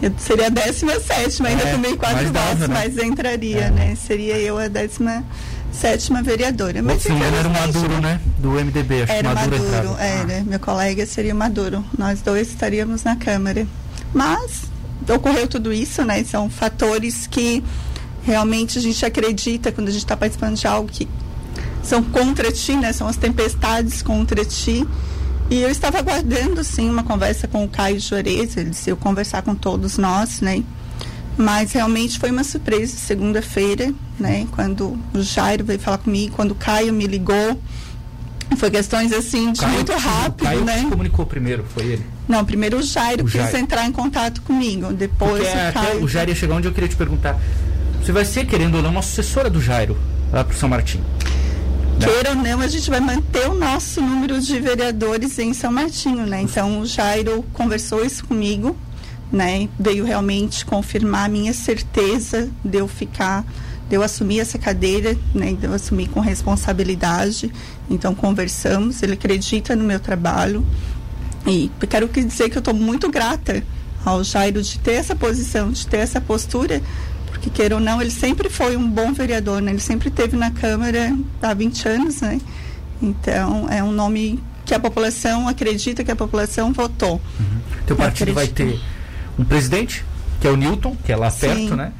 Eu 0.00 0.12
seria 0.16 0.46
a 0.46 0.50
17, 0.50 1.44
ainda 1.44 1.62
é, 1.64 1.72
tomei 1.72 1.96
quatro 1.96 2.26
votos, 2.32 2.60
né? 2.60 2.66
mas 2.68 2.96
entraria, 2.98 3.62
é. 3.62 3.70
né? 3.70 3.96
Seria 3.96 4.38
eu 4.38 4.56
a 4.56 4.68
17 4.68 6.12
vereadora. 6.22 6.80
Mas 6.82 7.02
Sim, 7.02 7.20
era 7.20 7.48
o 7.48 7.50
Maduro, 7.50 8.00
né? 8.00 8.20
Do 8.38 8.50
MDB, 8.52 9.02
acho 9.02 9.12
era 9.12 9.34
Maduro. 9.34 9.64
Maduro 9.64 9.96
era. 9.98 10.38
Ah. 10.38 10.44
Meu 10.46 10.60
colega 10.60 11.04
seria 11.04 11.34
Maduro. 11.34 11.84
Nós 11.96 12.22
dois 12.22 12.48
estaríamos 12.48 13.02
na 13.02 13.16
Câmara. 13.16 13.66
Mas 14.14 14.62
ocorreu 15.08 15.48
tudo 15.48 15.72
isso, 15.72 16.04
né? 16.04 16.22
São 16.22 16.48
fatores 16.48 17.26
que 17.26 17.64
realmente 18.22 18.78
a 18.78 18.80
gente 18.80 19.04
acredita 19.04 19.72
quando 19.72 19.88
a 19.88 19.90
gente 19.90 20.04
está 20.04 20.16
participando 20.16 20.56
de 20.56 20.66
algo 20.66 20.88
que 20.88 21.08
são 21.88 22.02
contra 22.02 22.52
ti, 22.52 22.76
né? 22.76 22.92
São 22.92 23.08
as 23.08 23.16
tempestades 23.16 24.02
contra 24.02 24.44
ti. 24.44 24.86
E 25.50 25.62
eu 25.62 25.70
estava 25.70 25.98
aguardando, 25.98 26.62
sim, 26.62 26.90
uma 26.90 27.02
conversa 27.02 27.48
com 27.48 27.64
o 27.64 27.68
Caio 27.68 27.98
Juarez, 27.98 28.56
ele 28.56 28.70
disse 28.70 28.90
eu 28.90 28.96
conversar 28.96 29.40
com 29.40 29.54
todos 29.54 29.96
nós, 29.96 30.42
né? 30.42 30.62
Mas 31.38 31.72
realmente 31.72 32.18
foi 32.18 32.30
uma 32.30 32.44
surpresa, 32.44 32.94
segunda-feira, 32.96 33.92
né? 34.20 34.46
Quando 34.52 34.98
o 35.14 35.22
Jairo 35.22 35.64
veio 35.64 35.78
falar 35.78 35.98
comigo, 35.98 36.34
quando 36.36 36.50
o 36.50 36.54
Caio 36.54 36.92
me 36.92 37.06
ligou. 37.06 37.58
Foi 38.56 38.70
questões 38.70 39.12
assim 39.12 39.52
de 39.52 39.60
Caio, 39.60 39.74
muito 39.74 39.92
rápido, 39.92 40.44
Caio 40.44 40.64
né? 40.64 40.78
se 40.80 40.86
comunicou 40.86 41.26
primeiro, 41.26 41.64
foi 41.74 41.84
ele. 41.84 42.06
Não, 42.26 42.44
primeiro 42.44 42.78
o 42.78 42.82
Jairo 42.82 43.24
O 43.24 43.28
quis 43.28 43.54
entrar 43.54 43.86
em 43.86 43.92
contato 43.92 44.42
comigo. 44.42 44.92
Depois 44.92 45.46
Porque 45.46 45.68
o 45.68 45.72
Caio. 45.72 46.04
o 46.04 46.08
Jairo 46.08 46.30
ia 46.30 46.34
chegar 46.34 46.54
onde 46.54 46.66
eu 46.66 46.72
queria 46.72 46.88
te 46.88 46.96
perguntar. 46.96 47.38
Você 48.02 48.10
vai 48.10 48.24
ser, 48.24 48.46
querendo 48.46 48.76
ou 48.76 48.82
não, 48.82 48.90
uma 48.90 49.02
sucessora 49.02 49.48
do 49.48 49.60
Jairo 49.60 49.96
lá 50.32 50.44
pro 50.44 50.56
São 50.56 50.68
Martim. 50.68 51.00
Queira 52.00 52.30
ou 52.30 52.36
não, 52.36 52.60
a 52.60 52.68
gente 52.68 52.88
vai 52.88 53.00
manter 53.00 53.48
o 53.48 53.54
nosso 53.54 54.00
número 54.00 54.40
de 54.40 54.60
vereadores 54.60 55.38
em 55.38 55.52
São 55.52 55.72
Martinho, 55.72 56.26
né? 56.26 56.40
Então 56.42 56.80
o 56.80 56.86
Jairo 56.86 57.44
conversou 57.52 58.04
isso 58.04 58.24
comigo, 58.24 58.76
né? 59.32 59.68
Veio 59.78 60.04
realmente 60.04 60.64
confirmar 60.64 61.26
a 61.26 61.28
minha 61.28 61.52
certeza 61.52 62.48
de 62.64 62.78
eu 62.78 62.86
ficar, 62.86 63.44
de 63.88 63.96
eu 63.96 64.02
assumir 64.02 64.40
essa 64.40 64.58
cadeira, 64.58 65.16
né? 65.34 65.54
De 65.54 65.66
eu 65.66 65.72
assumir 65.72 66.08
com 66.08 66.20
responsabilidade. 66.20 67.52
Então 67.90 68.14
conversamos, 68.14 69.02
ele 69.02 69.14
acredita 69.14 69.74
no 69.74 69.84
meu 69.84 69.98
trabalho. 69.98 70.64
E 71.46 71.70
quero 71.88 72.08
que 72.08 72.22
dizer 72.22 72.48
que 72.48 72.58
eu 72.58 72.60
estou 72.60 72.74
muito 72.74 73.10
grata 73.10 73.62
ao 74.04 74.22
Jairo 74.22 74.62
de 74.62 74.78
ter 74.78 74.92
essa 74.92 75.16
posição, 75.16 75.70
de 75.70 75.86
ter 75.86 75.98
essa 75.98 76.20
postura, 76.20 76.80
porque 77.38 77.50
queira 77.50 77.76
ou 77.76 77.80
não, 77.80 78.00
ele 78.00 78.10
sempre 78.10 78.50
foi 78.50 78.76
um 78.76 78.88
bom 78.88 79.12
vereador, 79.12 79.62
né? 79.62 79.70
Ele 79.70 79.80
sempre 79.80 80.08
esteve 80.08 80.36
na 80.36 80.50
Câmara 80.50 81.16
há 81.40 81.54
20 81.54 81.88
anos, 81.88 82.20
né? 82.20 82.40
Então, 83.00 83.68
é 83.70 83.82
um 83.82 83.92
nome 83.92 84.42
que 84.64 84.74
a 84.74 84.80
população 84.80 85.48
acredita 85.48 86.02
que 86.02 86.10
a 86.10 86.16
população 86.16 86.72
votou. 86.72 87.20
Teu 87.86 87.94
Eu 87.94 87.96
partido 87.96 88.34
vai 88.34 88.48
ter 88.48 88.78
um 89.38 89.44
presidente, 89.44 90.04
que 90.40 90.48
é 90.48 90.50
o 90.50 90.56
Newton, 90.56 90.96
que 91.04 91.12
é 91.12 91.16
lá 91.16 91.30
Sim. 91.30 91.46
perto, 91.46 91.76
né? 91.76 91.92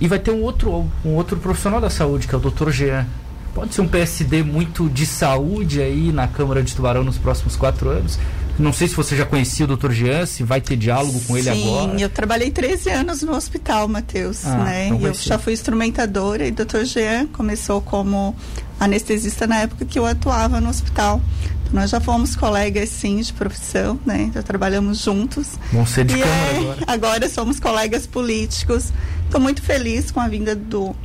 E 0.00 0.06
vai 0.06 0.18
ter 0.18 0.30
um 0.30 0.42
outro, 0.42 0.88
um 1.04 1.14
outro 1.14 1.38
profissional 1.38 1.80
da 1.80 1.90
saúde, 1.90 2.28
que 2.28 2.34
é 2.34 2.38
o 2.38 2.40
Dr. 2.40 2.70
Jean. 2.70 3.06
Pode 3.54 3.74
ser 3.74 3.80
um 3.80 3.88
PSD 3.88 4.42
muito 4.42 4.88
de 4.88 5.06
saúde 5.06 5.80
aí 5.80 6.12
na 6.12 6.28
Câmara 6.28 6.62
de 6.62 6.76
Tubarão 6.76 7.02
nos 7.02 7.18
próximos 7.18 7.56
quatro 7.56 7.88
anos. 7.88 8.18
Não 8.58 8.72
sei 8.72 8.88
se 8.88 8.94
você 8.96 9.16
já 9.16 9.24
conhecia 9.24 9.64
o 9.66 9.76
Dr. 9.76 9.92
Jean, 9.92 10.26
se 10.26 10.42
vai 10.42 10.60
ter 10.60 10.76
diálogo 10.76 11.20
com 11.26 11.36
ele 11.36 11.50
Sim, 11.52 11.62
agora. 11.68 12.00
eu 12.00 12.08
trabalhei 12.10 12.50
13 12.50 12.90
anos 12.90 13.22
no 13.22 13.34
hospital, 13.34 13.86
Matheus, 13.86 14.44
Ah, 14.44 14.64
né? 14.64 14.88
então 14.88 15.06
eu 15.06 15.14
já 15.14 15.38
fui 15.38 15.52
instrumentadora 15.52 16.46
e 16.46 16.50
o 16.50 16.54
Dr. 16.54 16.84
Jean 16.84 17.26
começou 17.28 17.80
como 17.80 18.34
anestesista 18.80 19.46
na 19.46 19.60
época 19.60 19.84
que 19.84 19.98
eu 19.98 20.04
atuava 20.06 20.60
no 20.60 20.68
hospital. 20.70 21.20
Então, 21.62 21.74
nós 21.80 21.90
já 21.90 22.00
fomos 22.00 22.34
colegas, 22.34 22.88
sim, 22.88 23.20
de 23.20 23.32
profissão, 23.32 23.98
né? 24.04 24.30
Já 24.34 24.42
trabalhamos 24.42 24.98
juntos. 25.02 25.48
Vão 25.72 25.84
ser 25.86 26.04
de 26.04 26.16
E 26.16 26.20
Câmara 26.20 26.40
é, 26.40 26.58
agora. 26.58 26.78
agora 26.86 27.28
somos 27.28 27.60
colegas 27.60 28.06
políticos. 28.06 28.92
Estou 29.24 29.40
muito 29.40 29.62
feliz 29.62 30.10
com 30.10 30.18
a 30.18 30.26
vinda 30.28 30.56
do, 30.56 30.96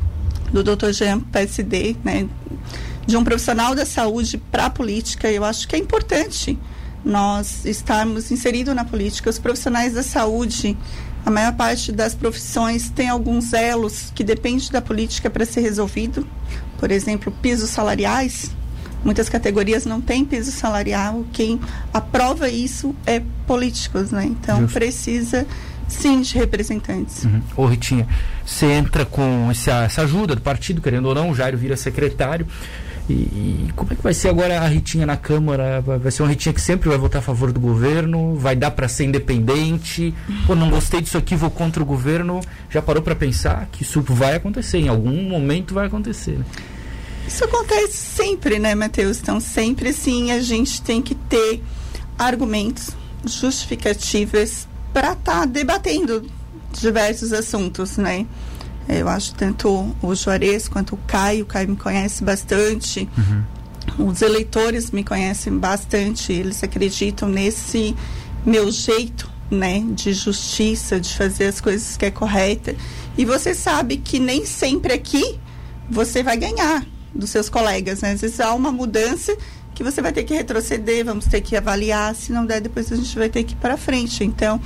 do 0.51 0.63
Dr. 0.63 0.91
Jean 0.91 1.19
PSD, 1.19 1.97
né? 2.03 2.27
De 3.05 3.17
um 3.17 3.23
profissional 3.23 3.75
da 3.75 3.85
saúde 3.85 4.37
para 4.37 4.67
a 4.67 4.69
política. 4.69 5.29
Eu 5.29 5.43
acho 5.43 5.67
que 5.67 5.75
é 5.75 5.79
importante 5.79 6.57
nós 7.03 7.65
estarmos 7.65 8.31
inseridos 8.31 8.75
na 8.75 8.85
política. 8.85 9.29
Os 9.29 9.39
profissionais 9.39 9.93
da 9.93 10.03
saúde, 10.03 10.77
a 11.25 11.31
maior 11.31 11.53
parte 11.53 11.91
das 11.91 12.13
profissões 12.13 12.89
tem 12.89 13.09
alguns 13.09 13.53
elos 13.53 14.11
que 14.13 14.23
dependem 14.23 14.69
da 14.71 14.81
política 14.81 15.29
para 15.29 15.45
ser 15.45 15.61
resolvido. 15.61 16.27
Por 16.77 16.91
exemplo, 16.91 17.31
pisos 17.41 17.69
salariais. 17.69 18.51
Muitas 19.03 19.27
categorias 19.27 19.85
não 19.85 19.99
têm 19.99 20.23
piso 20.23 20.51
salarial. 20.51 21.25
Quem 21.33 21.59
aprova 21.93 22.47
isso 22.49 22.95
é 23.05 23.21
políticos, 23.45 24.11
né? 24.11 24.25
Então 24.25 24.61
Justo. 24.61 24.73
precisa 24.73 25.45
sim 25.87 26.21
de 26.21 26.37
representantes. 26.37 27.25
Uhum. 27.25 27.41
Ô 27.55 27.65
Ritinha, 27.65 28.07
você 28.45 28.65
entra 28.67 29.05
com 29.05 29.49
essa, 29.51 29.83
essa 29.83 30.01
ajuda 30.03 30.35
do 30.35 30.41
partido, 30.41 30.81
querendo 30.81 31.05
ou 31.05 31.15
não, 31.15 31.29
o 31.29 31.35
Jairo 31.35 31.57
vira 31.57 31.75
secretário. 31.75 32.47
E, 33.09 33.13
e 33.13 33.69
como 33.75 33.91
é 33.91 33.95
que 33.95 34.01
vai 34.01 34.13
ser 34.13 34.29
agora 34.29 34.61
a 34.61 34.67
Ritinha 34.67 35.05
na 35.05 35.17
Câmara? 35.17 35.81
Vai 35.81 36.11
ser 36.11 36.23
uma 36.23 36.29
Ritinha 36.29 36.53
que 36.53 36.61
sempre 36.61 36.87
vai 36.89 36.97
votar 36.97 37.19
a 37.19 37.21
favor 37.21 37.51
do 37.51 37.59
governo? 37.59 38.35
Vai 38.35 38.55
dar 38.55 38.71
para 38.71 38.87
ser 38.87 39.05
independente? 39.05 40.13
Pô, 40.47 40.55
não 40.55 40.69
gostei 40.69 41.01
disso 41.01 41.17
aqui, 41.17 41.35
vou 41.35 41.49
contra 41.49 41.83
o 41.83 41.85
governo. 41.85 42.39
Já 42.69 42.81
parou 42.81 43.03
para 43.03 43.15
pensar 43.15 43.67
que 43.71 43.83
isso 43.83 44.01
vai 44.01 44.35
acontecer? 44.35 44.77
Em 44.77 44.87
algum 44.87 45.23
momento 45.23 45.73
vai 45.73 45.87
acontecer. 45.87 46.37
né? 46.37 46.45
Isso 47.27 47.43
acontece 47.43 47.97
sempre, 47.97 48.59
né, 48.59 48.75
Matheus? 48.75 49.19
Então, 49.19 49.39
sempre 49.39 49.91
sim 49.93 50.31
a 50.31 50.41
gente 50.41 50.81
tem 50.81 51.01
que 51.01 51.15
ter 51.15 51.61
argumentos, 52.17 52.91
justificativas 53.25 54.67
para 54.93 55.13
estar 55.13 55.39
tá 55.39 55.45
debatendo 55.45 56.25
diversos 56.71 57.33
assuntos, 57.33 57.97
né? 57.97 58.25
Eu 58.87 59.07
acho 59.07 59.33
tanto 59.35 59.95
o 60.01 60.15
Juarez 60.15 60.67
quanto 60.67 60.95
o 60.95 60.99
Caio, 61.07 61.43
o 61.43 61.47
Caio 61.47 61.69
me 61.69 61.75
conhece 61.75 62.23
bastante, 62.23 63.07
os 63.97 64.21
eleitores 64.21 64.91
me 64.91 65.03
conhecem 65.03 65.57
bastante, 65.57 66.33
eles 66.33 66.63
acreditam 66.63 67.29
nesse 67.29 67.95
meu 68.45 68.71
jeito, 68.71 69.31
né, 69.49 69.83
de 69.89 70.13
justiça, 70.13 70.99
de 70.99 71.15
fazer 71.15 71.45
as 71.45 71.61
coisas 71.61 71.95
que 71.95 72.05
é 72.05 72.11
correta. 72.11 72.75
E 73.17 73.25
você 73.25 73.53
sabe 73.53 73.97
que 73.97 74.19
nem 74.19 74.45
sempre 74.45 74.93
aqui 74.93 75.39
você 75.89 76.23
vai 76.23 76.37
ganhar 76.37 76.85
dos 77.13 77.29
seus 77.29 77.49
colegas, 77.49 78.01
né? 78.01 78.13
Às 78.13 78.21
vezes 78.21 78.39
há 78.39 78.53
uma 78.53 78.71
mudança 78.71 79.35
que 79.75 79.83
você 79.83 80.01
vai 80.01 80.11
ter 80.11 80.23
que 80.23 80.33
retroceder, 80.33 81.05
vamos 81.05 81.25
ter 81.25 81.41
que 81.41 81.55
avaliar, 81.55 82.15
se 82.15 82.31
não 82.31 82.45
der, 82.45 82.61
depois 82.61 82.91
a 82.91 82.95
gente 82.95 83.17
vai 83.17 83.29
ter 83.29 83.43
que 83.43 83.53
ir 83.53 83.57
para 83.57 83.75
frente. 83.77 84.23
Então, 84.23 84.59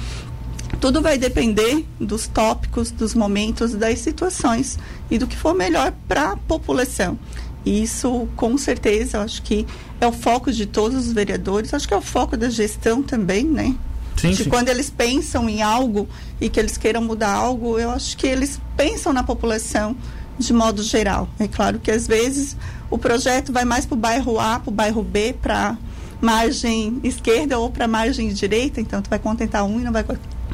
tudo 0.80 1.02
vai 1.02 1.18
depender 1.18 1.86
dos 2.00 2.28
tópicos, 2.28 2.92
dos 2.92 3.14
momentos, 3.14 3.74
das 3.74 4.00
situações 4.00 4.78
e 5.10 5.18
do 5.18 5.26
que 5.26 5.36
for 5.36 5.54
melhor 5.54 5.94
para 6.08 6.32
a 6.32 6.38
população. 6.38 7.18
E 7.66 7.84
isso, 7.84 8.28
com 8.36 8.58
certeza, 8.58 9.18
eu 9.18 9.22
acho 9.22 9.42
que 9.42 9.66
é 10.00 10.08
o 10.08 10.12
foco 10.12 10.52
de 10.52 10.66
todos 10.66 11.08
os 11.08 11.12
vereadores, 11.12 11.74
acho 11.74 11.88
que 11.88 11.94
é 11.94 11.98
o 11.98 12.02
foco 12.02 12.38
da 12.38 12.50
gestão 12.50 13.02
também, 13.02 13.44
né? 13.44 13.76
Sim, 14.16 14.32
de 14.32 14.44
sim. 14.44 14.50
quando 14.50 14.70
eles 14.70 14.90
pensam 14.90 15.50
em 15.50 15.62
algo 15.62 16.08
e 16.40 16.50
que 16.50 16.60
eles 16.60 16.78
queiram 16.78 17.02
mudar 17.02 17.34
algo, 17.34 17.78
eu 17.78 17.92
acho 17.92 18.18
que 18.18 18.26
eles 18.26 18.60
pensam 18.76 19.14
na 19.14 19.24
população 19.24 19.96
de 20.40 20.54
modo 20.54 20.82
geral. 20.82 21.28
É 21.40 21.48
claro 21.48 21.80
que 21.80 21.92
às 21.92 22.08
vezes 22.08 22.56
o 22.90 22.98
projeto 22.98 23.52
vai 23.52 23.66
mais 23.66 23.86
para 23.86 23.96
o 23.96 23.98
bairro 23.98 24.40
A, 24.40 24.60
para 24.60 24.70
o 24.70 24.74
bairro 24.74 25.04
B, 25.04 25.36
para 25.40 25.78
margem 26.22 27.00
esquerda 27.04 27.60
ou 27.60 27.70
para 27.70 27.88
margem 27.88 28.30
direita, 28.30 28.82
então 28.82 29.02
tu 29.02 29.10
vai 29.10 29.20
contentar 29.20 29.64
um 29.66 29.80
e 29.80 29.84
não 29.84 29.92
vai 29.92 30.04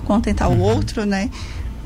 co- 0.04 0.14
contentar 0.14 0.50
o 0.50 0.60
outro, 0.60 1.06
né? 1.06 1.30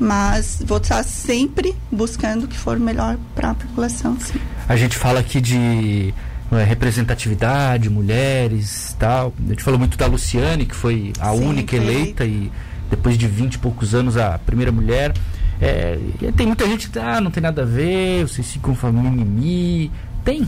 Mas 0.00 0.62
vou 0.64 0.78
estar 0.78 1.02
sempre 1.02 1.74
buscando 1.90 2.44
o 2.44 2.48
que 2.48 2.56
for 2.56 2.78
melhor 2.78 3.16
para 3.34 3.50
a 3.50 3.54
população, 3.54 4.16
sim. 4.20 4.38
A 4.68 4.76
gente 4.76 4.96
fala 4.96 5.18
aqui 5.18 5.40
de 5.40 6.14
é, 6.52 6.62
representatividade, 6.62 7.90
mulheres 7.90 8.94
tal. 8.98 9.32
A 9.44 9.48
gente 9.50 9.62
falou 9.62 9.78
muito 9.78 9.96
da 9.98 10.06
Luciane, 10.06 10.66
que 10.66 10.74
foi 10.74 11.12
a 11.18 11.32
Sim, 11.32 11.44
única 11.44 11.74
eleita 11.76 12.24
e 12.24 12.50
depois 12.90 13.18
de 13.18 13.26
20 13.26 13.54
e 13.54 13.58
poucos 13.58 13.94
anos 13.94 14.16
a 14.16 14.38
primeira 14.38 14.70
mulher. 14.70 15.12
É, 15.60 15.98
tem 16.36 16.46
muita 16.46 16.64
gente 16.66 16.88
que 16.88 16.98
ah, 17.00 17.20
não 17.20 17.30
tem 17.32 17.42
nada 17.42 17.62
a 17.62 17.64
ver, 17.64 18.22
vocês 18.28 18.46
ficam 18.52 18.74
falando 18.76 19.00
mimimi. 19.02 19.90
Tem, 20.24 20.46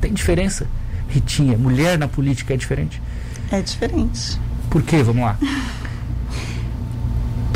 tem 0.00 0.12
diferença. 0.12 0.66
Ritinha, 1.08 1.56
mulher 1.56 1.96
na 1.96 2.08
política 2.08 2.52
é 2.54 2.56
diferente. 2.56 3.00
É 3.52 3.62
diferente. 3.62 4.38
Por 4.68 4.82
quê? 4.82 5.02
Vamos 5.04 5.22
lá. 5.22 5.38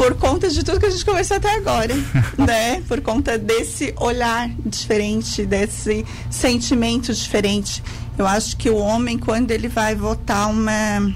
por 0.02 0.16
conta 0.16 0.49
de 0.50 0.64
tudo 0.64 0.80
que 0.80 0.87
a 0.87 0.90
gente 0.90 1.04
conversou 1.04 1.37
até 1.37 1.54
agora, 1.54 1.94
né? 2.37 2.82
Por 2.88 3.00
conta 3.02 3.38
desse 3.38 3.94
olhar 4.00 4.50
diferente, 4.66 5.47
desse 5.47 6.04
sentimento 6.28 7.14
diferente. 7.14 7.80
Eu 8.18 8.26
acho 8.26 8.56
que 8.56 8.68
o 8.68 8.76
homem, 8.78 9.16
quando 9.16 9.52
ele 9.52 9.68
vai 9.68 9.94
votar 9.94 10.50
uma 10.50 11.14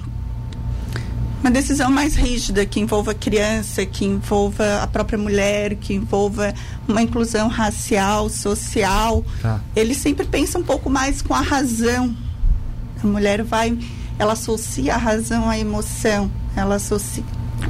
uma 1.41 1.51
decisão 1.51 1.91
mais 1.91 2.15
rígida 2.15 2.65
que 2.65 2.79
envolva 2.81 3.13
criança, 3.13 3.85
que 3.85 4.05
envolva 4.05 4.83
a 4.83 4.87
própria 4.87 5.19
mulher, 5.19 5.75
que 5.77 5.93
envolva 5.95 6.55
uma 6.89 7.03
inclusão 7.03 7.49
racial, 7.49 8.29
social, 8.29 9.25
Tá. 9.43 9.61
ele 9.75 9.95
sempre 9.95 10.27
pensa 10.27 10.59
um 10.59 10.63
pouco 10.63 10.89
mais 10.89 11.23
com 11.23 11.35
a 11.35 11.41
razão. 11.41 12.17
A 13.03 13.07
mulher 13.07 13.43
vai, 13.43 13.77
ela 14.19 14.33
associa 14.33 14.95
a 14.95 14.99
razão 14.99 15.49
à 15.49 15.59
emoção, 15.59 16.31
ela 16.57 16.77
associa 16.77 17.23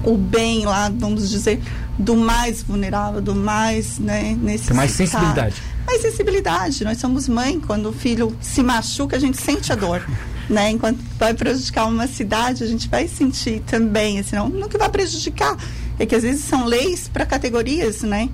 o 0.04 0.16
bem 0.16 0.64
lá, 0.64 0.90
vamos 0.94 1.30
dizer, 1.30 1.60
do 1.98 2.16
mais 2.16 2.62
vulnerável, 2.62 3.20
do 3.20 3.34
mais, 3.34 3.98
né. 3.98 4.36
Tem 4.66 4.76
mais 4.76 4.90
sensibilidade. 4.92 5.62
Mais 5.86 6.02
sensibilidade. 6.02 6.84
Nós 6.84 6.98
somos 6.98 7.28
mãe, 7.28 7.60
quando 7.60 7.88
o 7.88 7.92
filho 7.92 8.36
se 8.40 8.62
machuca, 8.62 9.16
a 9.16 9.18
gente 9.18 9.40
sente 9.40 9.72
a 9.72 9.76
dor. 9.76 10.04
Né? 10.48 10.70
Enquanto 10.70 11.00
vai 11.18 11.34
prejudicar 11.34 11.88
uma 11.88 12.06
cidade, 12.06 12.62
a 12.62 12.68
gente 12.68 12.88
vai 12.88 13.08
sentir 13.08 13.64
também, 13.66 14.20
assim, 14.20 14.36
não, 14.36 14.48
não 14.48 14.68
que 14.68 14.78
vai 14.78 14.88
prejudicar, 14.88 15.56
é 15.98 16.06
que 16.06 16.14
às 16.14 16.22
vezes 16.22 16.44
são 16.44 16.66
leis 16.66 17.08
para 17.08 17.26
categorias, 17.26 18.02
né? 18.02 18.28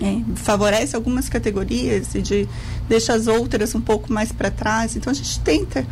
É, 0.00 0.22
favorece 0.36 0.94
algumas 0.94 1.28
categorias 1.28 2.14
e 2.14 2.22
de, 2.22 2.48
deixa 2.88 3.12
as 3.12 3.26
outras 3.26 3.74
um 3.74 3.80
pouco 3.80 4.12
mais 4.12 4.30
para 4.30 4.52
trás. 4.52 4.94
Então 4.94 5.10
a 5.10 5.14
gente 5.14 5.40
tenta 5.40 5.84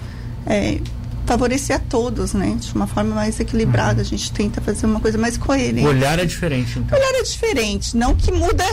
é, 0.47 0.79
favorecer 1.27 1.77
a 1.77 1.79
todos, 1.79 2.33
né? 2.33 2.57
De 2.59 2.73
uma 2.75 2.87
forma 2.87 3.15
mais 3.15 3.39
equilibrada. 3.39 3.97
Uhum. 3.97 4.01
A 4.01 4.05
gente 4.05 4.33
tenta 4.33 4.61
fazer 4.61 4.87
uma 4.87 5.01
coisa 5.01 5.19
mais 5.19 5.37
coerente. 5.37 5.87
O 5.87 5.91
olhar 5.91 6.19
é 6.19 6.25
diferente, 6.25 6.79
então. 6.79 6.97
O 6.97 7.01
olhar 7.01 7.19
é 7.19 7.23
diferente. 7.23 7.97
Não 7.97 8.15
que 8.15 8.33
muda 8.33 8.65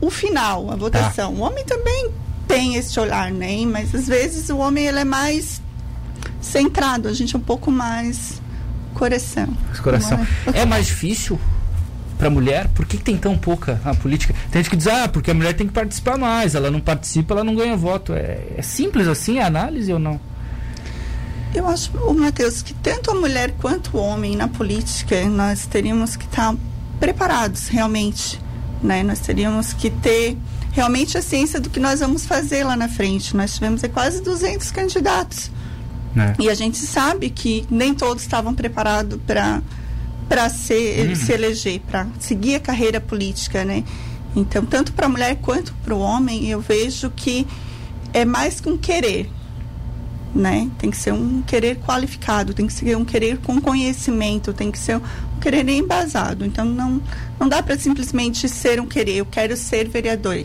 o 0.00 0.10
final, 0.10 0.70
a 0.70 0.76
votação. 0.76 1.34
Tá. 1.34 1.40
O 1.40 1.42
homem 1.42 1.64
também 1.64 2.10
tem 2.46 2.76
esse 2.76 2.98
olhar, 3.00 3.32
né? 3.32 3.64
Mas 3.66 3.94
às 3.94 4.06
vezes 4.06 4.50
o 4.50 4.58
homem 4.58 4.86
ele 4.86 5.00
é 5.00 5.04
mais 5.04 5.62
centrado, 6.40 7.08
a 7.08 7.12
gente 7.12 7.34
é 7.34 7.38
um 7.38 7.42
pouco 7.42 7.70
mais 7.70 8.40
coração. 8.92 9.48
Coração. 9.82 10.26
É? 10.52 10.60
é 10.60 10.66
mais 10.66 10.86
difícil 10.86 11.40
para 12.18 12.28
a 12.28 12.30
mulher? 12.30 12.68
Por 12.68 12.86
que, 12.86 12.96
que, 12.96 13.02
tem 13.02 13.16
tão 13.16 13.36
pouca 13.36 13.80
a 13.84 13.94
política? 13.94 14.34
Tem 14.50 14.62
gente 14.62 14.70
que 14.70 14.76
diz, 14.76 14.86
ah, 14.86 15.08
porque 15.08 15.30
a 15.30 15.34
mulher 15.34 15.54
tem 15.54 15.66
que 15.66 15.72
participar 15.72 16.16
mais, 16.16 16.54
ela 16.54 16.70
não 16.70 16.80
participa, 16.80 17.34
ela 17.34 17.44
não 17.44 17.54
ganha 17.54 17.76
voto. 17.76 18.12
É, 18.12 18.38
é 18.56 18.62
simples 18.62 19.08
assim 19.08 19.38
a 19.38 19.46
análise 19.46 19.92
ou 19.92 19.98
não? 19.98 20.20
Eu 21.54 21.68
acho, 21.68 21.92
Matheus, 22.14 22.62
que 22.62 22.74
tanto 22.74 23.10
a 23.10 23.14
mulher 23.14 23.52
quanto 23.58 23.96
o 23.96 24.00
homem 24.00 24.34
na 24.34 24.48
política, 24.48 25.24
nós 25.28 25.66
teríamos 25.66 26.16
que 26.16 26.24
estar 26.24 26.54
preparados 26.98 27.68
realmente. 27.68 28.40
Né? 28.82 29.02
Nós 29.02 29.20
teríamos 29.20 29.72
que 29.72 29.88
ter 29.88 30.36
realmente 30.72 31.16
a 31.16 31.22
ciência 31.22 31.60
do 31.60 31.70
que 31.70 31.78
nós 31.78 32.00
vamos 32.00 32.26
fazer 32.26 32.64
lá 32.64 32.76
na 32.76 32.88
frente. 32.88 33.36
Nós 33.36 33.54
tivemos 33.54 33.82
quase 33.92 34.20
200 34.20 34.70
candidatos. 34.72 35.50
É. 36.16 36.34
E 36.42 36.50
a 36.50 36.54
gente 36.54 36.78
sabe 36.78 37.30
que 37.30 37.64
nem 37.70 37.94
todos 37.94 38.22
estavam 38.22 38.54
preparados 38.54 39.18
para 39.26 39.62
para 40.28 40.48
se, 40.48 40.72
uhum. 40.72 41.14
se 41.14 41.32
eleger, 41.32 41.80
para 41.80 42.06
seguir 42.18 42.54
a 42.54 42.60
carreira 42.60 42.98
política, 42.98 43.62
né? 43.62 43.84
Então, 44.34 44.64
tanto 44.64 44.92
para 44.92 45.06
a 45.06 45.08
mulher 45.08 45.36
quanto 45.36 45.74
para 45.84 45.94
o 45.94 46.00
homem, 46.00 46.48
eu 46.48 46.60
vejo 46.60 47.10
que 47.10 47.46
é 48.12 48.24
mais 48.24 48.58
que 48.58 48.68
um 48.68 48.76
querer, 48.76 49.30
né? 50.34 50.68
Tem 50.78 50.90
que 50.90 50.96
ser 50.96 51.12
um 51.12 51.42
querer 51.42 51.76
qualificado, 51.76 52.52
tem 52.52 52.66
que 52.66 52.72
ser 52.72 52.96
um 52.96 53.04
querer 53.04 53.38
com 53.38 53.60
conhecimento, 53.60 54.52
tem 54.52 54.70
que 54.70 54.78
ser 54.78 54.96
um 54.96 55.40
querer 55.40 55.68
embasado. 55.68 56.44
Então, 56.44 56.64
não, 56.64 57.00
não 57.38 57.48
dá 57.48 57.62
para 57.62 57.78
simplesmente 57.78 58.48
ser 58.48 58.80
um 58.80 58.86
querer, 58.86 59.16
eu 59.16 59.26
quero 59.26 59.56
ser 59.56 59.88
vereador 59.88 60.44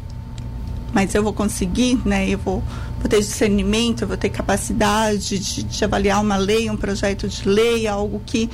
mas 0.94 1.14
eu 1.14 1.24
vou 1.24 1.34
conseguir, 1.34 2.00
né? 2.06 2.28
Eu 2.28 2.38
vou, 2.38 2.64
vou 3.00 3.08
ter 3.08 3.20
discernimento, 3.20 4.02
eu 4.02 4.08
vou 4.08 4.18
ter 4.18 4.30
capacidade 4.30 5.40
de, 5.40 5.64
de, 5.64 5.86
avaliar 5.86 6.22
uma 6.22 6.38
lei, 6.38 6.70
um 6.70 6.78
projeto 6.78 7.28
de 7.28 7.48
lei, 7.48 7.88
algo 7.88 8.22
que 8.26 8.50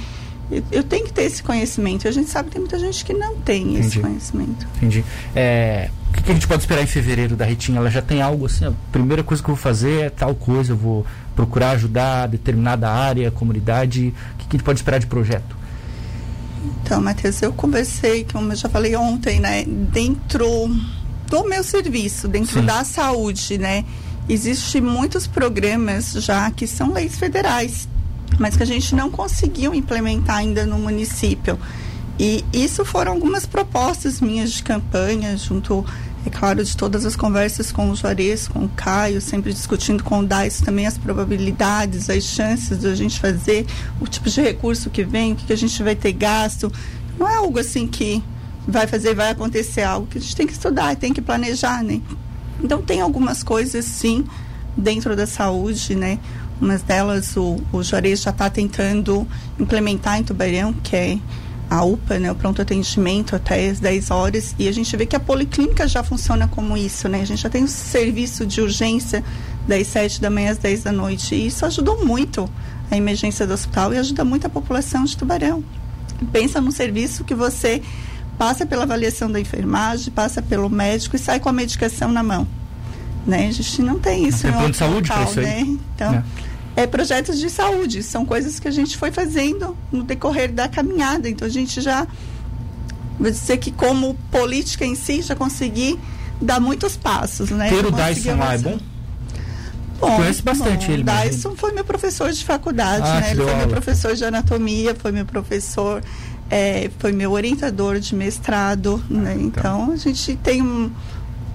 eu, 0.72 0.84
tenho 0.84 1.06
que 1.06 1.14
ter 1.14 1.24
esse 1.24 1.42
conhecimento. 1.42 2.08
A 2.08 2.12
gente 2.12 2.30
sabe 2.30 2.50
que 2.50 2.54
tem 2.54 2.62
muita 2.62 2.78
gente 2.78 3.04
que 3.04 3.14
não 3.14 3.36
tem 3.38 3.64
Entendi. 3.64 3.80
esse 3.80 4.00
conhecimento. 4.00 4.68
Entendi. 4.78 5.04
É, 5.36 5.90
o 6.10 6.14
que, 6.22 6.32
a 6.32 6.34
gente 6.34 6.48
pode 6.48 6.62
esperar 6.62 6.84
em 6.84 6.88
fevereiro 6.88 7.36
da 7.36 7.46
Ritinha? 7.46 7.80
Ela 7.80 7.90
já 7.90 8.02
tem 8.02 8.22
algo 8.22 8.46
assim? 8.46 8.66
A 8.66 8.74
primeira 8.92 9.24
coisa 9.24 9.42
que 9.42 9.50
eu 9.50 9.56
vou 9.56 9.62
fazer 9.62 10.02
é 10.02 10.10
tal 10.10 10.36
coisa, 10.36 10.74
eu 10.74 10.78
vou 10.78 11.06
procurar 11.36 11.72
ajudar 11.72 12.28
determinada 12.28 12.90
área, 12.90 13.30
comunidade. 13.30 14.14
O 14.34 14.38
que, 14.38 14.48
que 14.48 14.56
a 14.56 14.58
gente 14.58 14.64
pode 14.64 14.80
esperar 14.80 15.00
de 15.00 15.08
projeto? 15.08 15.56
Então, 16.82 17.02
Matheus, 17.02 17.42
eu 17.42 17.54
conversei, 17.54 18.26
como 18.32 18.52
eu 18.52 18.56
já 18.56 18.70
falei 18.70 18.96
ontem, 18.96 19.40
né? 19.40 19.64
Dentro 19.66 20.68
do 21.28 21.44
meu 21.44 21.64
serviço, 21.64 22.28
dentro 22.28 22.60
Sim. 22.60 22.66
da 22.66 22.84
saúde, 22.84 23.58
né? 23.58 23.84
Existem 24.28 24.82
muitos 24.82 25.28
programas 25.28 26.14
já 26.14 26.50
que 26.50 26.66
são 26.66 26.92
leis 26.92 27.18
federais, 27.18 27.88
mas 28.40 28.58
que 28.58 28.64
a 28.64 28.66
gente 28.66 28.96
não 28.96 29.12
conseguiu 29.12 29.74
implementar 29.74 30.38
ainda 30.38 30.66
no 30.66 30.80
município. 30.80 31.60
E 32.18 32.44
isso 32.54 32.86
foram 32.86 33.12
algumas 33.12 33.46
propostas 33.46 34.22
minhas 34.22 34.52
de 34.52 34.64
campanha, 34.64 35.38
junto, 35.38 35.86
é 36.26 36.30
claro, 36.30 36.64
de 36.64 36.76
todas 36.76 37.06
as 37.06 37.16
conversas 37.16 37.72
com 37.72 37.92
o 37.92 37.96
Juarez, 37.96 38.48
com 38.48 38.66
o 38.66 38.70
Caio, 38.70 39.22
sempre 39.22 39.54
discutindo 39.54 40.04
com 40.04 40.20
o 40.20 40.26
DAIS 40.26 40.60
também 40.60 40.88
as 40.88 40.98
probabilidades, 40.98 42.10
as 42.10 42.24
chances 42.24 42.80
de 42.80 42.88
a 42.88 42.96
gente 42.96 43.20
fazer, 43.20 43.66
o 44.02 44.08
tipo 44.08 44.28
de 44.28 44.42
recurso 44.42 44.90
que 44.90 45.04
vem, 45.04 45.34
o 45.34 45.36
que 45.36 45.54
a 45.54 45.56
gente 45.56 45.82
vai 45.84 45.96
ter 45.96 46.14
gasto. 46.14 46.72
Não 47.20 47.30
é 47.30 47.36
algo 47.36 47.60
assim 47.60 47.86
que 47.86 48.24
vai 48.68 48.88
fazer, 48.88 49.14
vai 49.14 49.30
acontecer 49.30 49.84
algo 49.84 50.08
que 50.08 50.18
a 50.18 50.22
gente 50.22 50.36
tem 50.36 50.48
que 50.48 50.54
estudar, 50.54 50.96
tem 50.96 51.14
que 51.14 51.22
planejar, 51.22 51.84
né? 51.84 52.02
Então 52.64 52.82
tem 52.82 53.02
algumas 53.02 53.44
coisas 53.44 53.86
sim 53.86 54.26
dentro 54.76 55.16
da 55.16 55.28
saúde, 55.28 55.94
né? 55.94 56.18
Umas 56.60 56.82
delas 56.82 57.38
o, 57.38 57.62
o 57.72 57.84
Juarez 57.84 58.22
já 58.22 58.32
está 58.32 58.50
tentando 58.50 59.28
implementar 59.60 60.20
em 60.20 60.24
Tubarão, 60.24 60.74
que 60.74 60.96
é 60.96 61.20
a 61.70 61.84
UPA, 61.84 62.20
né, 62.20 62.32
o 62.32 62.36
pronto 62.36 62.62
atendimento 62.62 63.36
até 63.36 63.70
as 63.70 63.80
10 63.80 64.12
horas, 64.12 64.56
e 64.58 64.68
a 64.68 64.72
gente 64.72 64.96
vê 64.96 65.06
que 65.06 65.16
a 65.16 65.20
policlínica 65.20 65.88
já 65.88 66.04
funciona 66.04 66.48
como 66.48 66.78
isso, 66.78 67.08
né? 67.10 67.22
A 67.22 67.26
gente 67.26 67.42
já 67.42 67.50
tem 67.50 67.64
um 67.64 67.68
serviço 67.68 68.46
de 68.46 68.62
urgência 68.62 69.24
das 69.68 69.88
7 69.88 70.22
da 70.22 70.30
manhã 70.30 70.52
às 70.52 70.58
10 70.58 70.84
da 70.84 70.92
noite, 70.92 71.36
e 71.36 71.48
isso 71.48 71.66
ajudou 71.66 72.06
muito 72.06 72.50
a 72.90 72.96
emergência 72.96 73.48
do 73.48 73.54
hospital 73.54 73.94
e 73.94 73.98
ajuda 73.98 74.24
muito 74.24 74.46
a 74.46 74.50
população 74.50 75.04
de 75.04 75.18
Tubarão. 75.18 75.64
Pensa 76.32 76.62
num 76.62 76.72
serviço 76.72 77.24
que 77.24 77.34
você 77.34 77.82
passa 78.38 78.66
pela 78.66 78.84
avaliação 78.84 79.32
da 79.32 79.40
enfermagem, 79.40 80.12
passa 80.14 80.42
pelo 80.42 80.70
médico 80.70 81.16
e 81.16 81.20
sai 81.20 81.40
com 81.40 81.50
a 81.50 81.54
medicação 81.54 82.12
na 82.12 82.24
mão. 82.24 82.48
Né? 83.26 83.48
A 83.48 83.52
gente 83.52 83.82
não 83.82 83.98
tem 83.98 84.28
isso 84.28 84.46
não 84.46 84.54
tem 84.54 84.60
plano 84.60 84.72
de 84.72 84.78
saúde 84.78 85.10
local, 85.10 85.26
isso 85.26 85.42
né? 85.42 85.62
Então, 85.96 86.14
é. 86.14 86.24
É. 86.76 86.88
projetos 86.88 87.40
de 87.40 87.50
saúde, 87.50 88.04
são 88.04 88.26
coisas 88.26 88.60
que 88.60 88.68
a 88.68 88.72
gente 88.72 88.98
foi 88.98 89.12
fazendo 89.12 89.78
no 89.92 90.04
decorrer 90.04 90.52
da 90.52 90.68
caminhada. 90.68 91.30
Então 91.30 91.48
a 91.48 91.52
gente 91.52 91.82
já 91.82 92.08
vou 93.20 93.30
dizer 93.30 93.58
que 93.58 93.72
como 93.72 94.16
política 94.32 94.86
em 94.86 94.96
si 94.96 95.22
já 95.22 95.36
consegui 95.36 96.00
dar 96.42 96.60
muitos 96.60 96.98
passos, 96.98 97.50
né? 97.50 97.70
Ter 97.70 97.86
o 97.86 97.92
Dyson 97.92 98.36
lá 98.36 98.54
é 98.54 98.58
bom? 98.58 98.78
Bom, 100.00 100.18
Conhece 100.18 100.42
bastante 100.42 100.88
bom, 100.88 100.94
ele. 100.94 101.04
Dyson 101.04 101.56
foi 101.56 101.72
meu 101.72 101.86
professor 101.86 102.32
de 102.32 102.44
faculdade, 102.44 103.08
ah, 103.08 103.22
né? 103.22 103.32
Ele 103.32 103.42
foi 103.42 103.52
aula. 103.52 103.66
meu 103.66 103.70
professor 103.70 104.14
de 104.14 104.26
anatomia, 104.26 104.94
foi 104.94 105.12
meu 105.14 105.26
professor 105.26 106.04
é, 106.50 106.90
foi 107.00 107.12
meu 107.12 107.32
orientador 107.32 108.00
de 108.00 108.16
mestrado, 108.16 109.04
né? 109.10 109.32
Ah, 109.32 109.42
então. 109.42 109.84
então 109.84 109.92
a 109.92 109.96
gente 109.96 110.36
tem 110.38 110.62
um, 110.62 110.92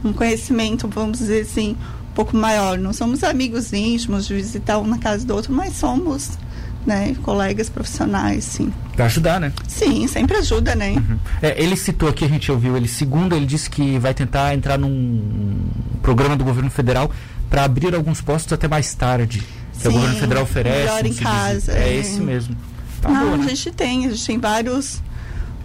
um, 0.04 0.12
conhecimento, 0.12 0.88
vamos 0.88 1.18
dizer 1.18 1.42
assim, 1.42 1.76
um 2.10 2.14
pouco 2.14 2.36
maior. 2.36 2.78
Não 2.78 2.92
somos 2.92 3.22
amigos 3.24 3.72
íntimos 3.72 4.26
de 4.26 4.34
visitar 4.34 4.78
um 4.78 4.86
na 4.86 4.98
casa 4.98 5.24
do 5.24 5.34
outro, 5.34 5.52
mas 5.52 5.76
somos 5.76 6.38
né, 6.86 7.14
colegas 7.22 7.68
profissionais, 7.68 8.44
sim. 8.44 8.72
Para 8.94 9.04
ajudar, 9.06 9.40
né? 9.40 9.52
Sim, 9.68 10.06
sempre 10.06 10.36
ajuda, 10.36 10.74
né? 10.74 10.92
Uhum. 10.92 11.18
É, 11.42 11.62
ele 11.62 11.76
citou 11.76 12.08
aqui, 12.08 12.24
a 12.24 12.28
gente 12.28 12.50
ouviu 12.50 12.76
ele, 12.76 12.88
segundo, 12.88 13.34
ele 13.36 13.46
disse 13.46 13.68
que 13.68 13.98
vai 13.98 14.14
tentar 14.14 14.54
entrar 14.54 14.78
num 14.78 15.60
programa 16.02 16.36
do 16.36 16.44
governo 16.44 16.70
federal 16.70 17.10
para 17.48 17.64
abrir 17.64 17.94
alguns 17.94 18.20
postos 18.20 18.52
até 18.52 18.66
mais 18.66 18.94
tarde. 18.94 19.42
Que 19.72 19.82
sim, 19.82 19.88
o 19.88 19.92
governo 19.92 20.16
federal 20.16 20.42
oferece. 20.42 20.78
Melhor 20.78 21.06
em 21.06 21.14
casa. 21.14 21.72
É, 21.72 21.88
é 21.88 21.96
esse 21.96 22.20
mesmo. 22.20 22.56
Tá 23.00 23.08
Não, 23.08 23.24
boa, 23.24 23.36
né? 23.38 23.44
a 23.44 23.48
gente 23.48 23.70
tem, 23.72 24.06
a 24.06 24.10
gente 24.10 24.26
tem 24.26 24.38
vários. 24.38 25.02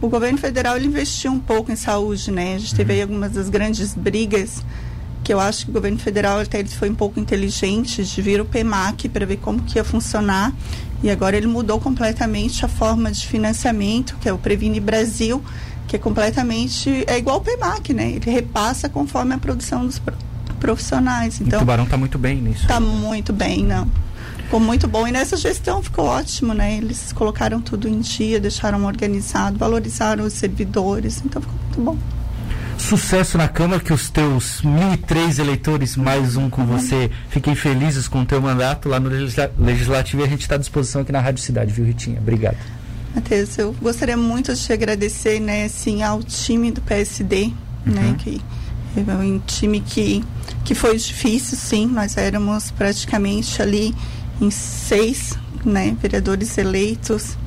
O 0.02 0.10
governo 0.10 0.38
federal 0.38 0.76
ele 0.76 0.88
investiu 0.88 1.32
um 1.32 1.40
pouco 1.40 1.72
em 1.72 1.76
saúde, 1.76 2.32
né? 2.32 2.56
A 2.56 2.58
gente 2.58 2.72
uhum. 2.72 2.78
teve 2.78 2.94
aí 2.94 3.02
algumas 3.02 3.32
das 3.32 3.50
grandes 3.50 3.94
brigas 3.94 4.64
que 5.26 5.34
eu 5.34 5.40
acho 5.40 5.66
que 5.66 5.72
o 5.72 5.74
governo 5.74 5.98
federal 5.98 6.40
até 6.40 6.60
ele 6.60 6.70
foi 6.70 6.88
um 6.88 6.94
pouco 6.94 7.20
inteligente 7.20 8.06
de 8.06 8.22
vir 8.22 8.40
o 8.40 8.46
PEMAC 8.46 9.10
para 9.10 9.26
ver 9.26 9.38
como 9.38 9.60
que 9.64 9.80
ia 9.80 9.84
funcionar 9.84 10.54
e 11.02 11.10
agora 11.10 11.36
ele 11.36 11.48
mudou 11.48 11.80
completamente 11.80 12.64
a 12.64 12.68
forma 12.68 13.12
de 13.12 13.26
financiamento, 13.26 14.16
que 14.22 14.30
é 14.30 14.34
o 14.34 14.38
Previne 14.38 14.80
Brasil, 14.80 15.44
que 15.88 15.96
é 15.96 16.00
completamente 16.00 17.04
é 17.08 17.18
igual 17.18 17.38
o 17.38 17.42
PEMAC, 17.42 17.92
né? 17.92 18.12
Ele 18.12 18.30
repassa 18.30 18.88
conforme 18.88 19.34
a 19.34 19.40
produção 19.40 19.88
dos 19.88 20.00
profissionais. 20.60 21.42
Então, 21.42 21.58
o 21.58 21.62
Tubarão 21.64 21.86
está 21.86 21.98
muito 21.98 22.20
bem 22.20 22.40
nisso. 22.40 22.62
Está 22.62 22.80
muito 22.80 23.34
bem, 23.34 23.64
não. 23.64 23.90
Ficou 24.44 24.60
muito 24.60 24.88
bom. 24.88 25.08
E 25.08 25.12
nessa 25.12 25.36
gestão 25.36 25.82
ficou 25.82 26.06
ótimo, 26.06 26.54
né? 26.54 26.78
Eles 26.78 27.12
colocaram 27.12 27.60
tudo 27.60 27.88
em 27.88 28.00
dia, 28.00 28.40
deixaram 28.40 28.86
organizado, 28.86 29.58
valorizaram 29.58 30.24
os 30.24 30.34
servidores. 30.34 31.24
Então 31.26 31.42
ficou 31.42 31.58
muito 31.64 31.82
bom. 31.82 32.25
Sucesso 32.78 33.38
na 33.38 33.48
Câmara, 33.48 33.82
que 33.82 33.92
os 33.92 34.10
teus 34.10 34.62
1.003 34.62 35.40
eleitores, 35.40 35.96
mais 35.96 36.36
um 36.36 36.50
com 36.50 36.66
você, 36.66 37.10
fiquem 37.30 37.56
felizes 37.56 38.08
com 38.08 38.22
o 38.22 38.26
teu 38.26 38.42
mandato 38.42 38.90
lá 38.90 39.00
no 39.00 39.10
Legislativo 39.10 40.22
e 40.22 40.26
a 40.26 40.28
gente 40.28 40.42
está 40.42 40.56
à 40.56 40.58
disposição 40.58 41.02
aqui 41.02 41.12
na 41.12 41.20
Rádio 41.20 41.42
Cidade, 41.42 41.74
viu, 41.74 41.86
Ritinha? 41.86 42.20
Obrigado. 42.20 42.58
Matheus, 43.16 43.58
eu 43.58 43.74
gostaria 43.82 44.18
muito 44.18 44.54
de 44.54 44.62
te 44.62 44.74
agradecer, 44.74 45.40
né, 45.40 45.66
assim, 45.66 46.04
ao 46.04 46.22
time 46.22 46.70
do 46.70 46.82
PSD, 46.82 47.48
né, 47.48 47.54
uhum. 47.86 47.94
né, 47.94 48.16
que 48.20 48.42
é 48.98 49.14
um 49.14 49.40
time 49.40 49.80
que, 49.80 50.24
que 50.64 50.76
foi 50.76 50.98
difícil, 50.98 51.58
sim, 51.58 51.88
nós 51.88 52.18
éramos 52.18 52.72
praticamente 52.72 53.62
ali 53.62 53.96
em 54.40 54.52
seis 54.52 55.34
né, 55.66 55.96
vereadores 56.02 56.58
eleitos. 56.58 57.38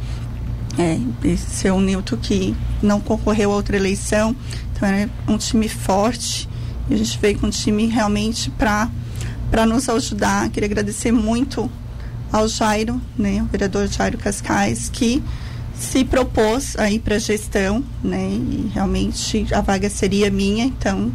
É, 0.79 0.99
esse 1.25 1.67
é 1.67 1.73
Nilton 1.73 2.17
que 2.17 2.55
não 2.83 3.01
concorreu 3.01 3.53
a 3.53 3.57
outra 3.57 3.77
eleição. 3.77 4.35
Então 4.79 4.89
é 4.89 5.09
um 5.27 5.37
time 5.37 5.69
forte. 5.69 6.49
E 6.89 6.95
a 6.95 6.97
gente 6.97 7.19
veio 7.19 7.39
com 7.39 7.49
um 7.49 7.51
time 7.51 7.87
realmente 7.87 8.51
para 8.53 9.67
nos 9.67 9.89
ajudar. 9.89 10.49
Queria 10.49 10.69
agradecer 10.69 11.13
muito 11.13 11.71
ao 12.31 12.47
Jairo, 12.47 13.01
né, 13.17 13.43
o 13.43 13.47
vereador 13.47 13.89
Jairo 13.89 14.19
Cascais, 14.19 14.89
que 14.93 15.23
se 15.75 16.05
propôs 16.05 16.77
aí 16.77 16.99
para 16.99 17.17
a 17.17 17.19
gestão, 17.19 17.83
né, 18.03 18.29
e 18.29 18.71
realmente 18.75 19.47
a 19.53 19.61
vaga 19.61 19.89
seria 19.89 20.31
minha, 20.31 20.67
então 20.67 21.11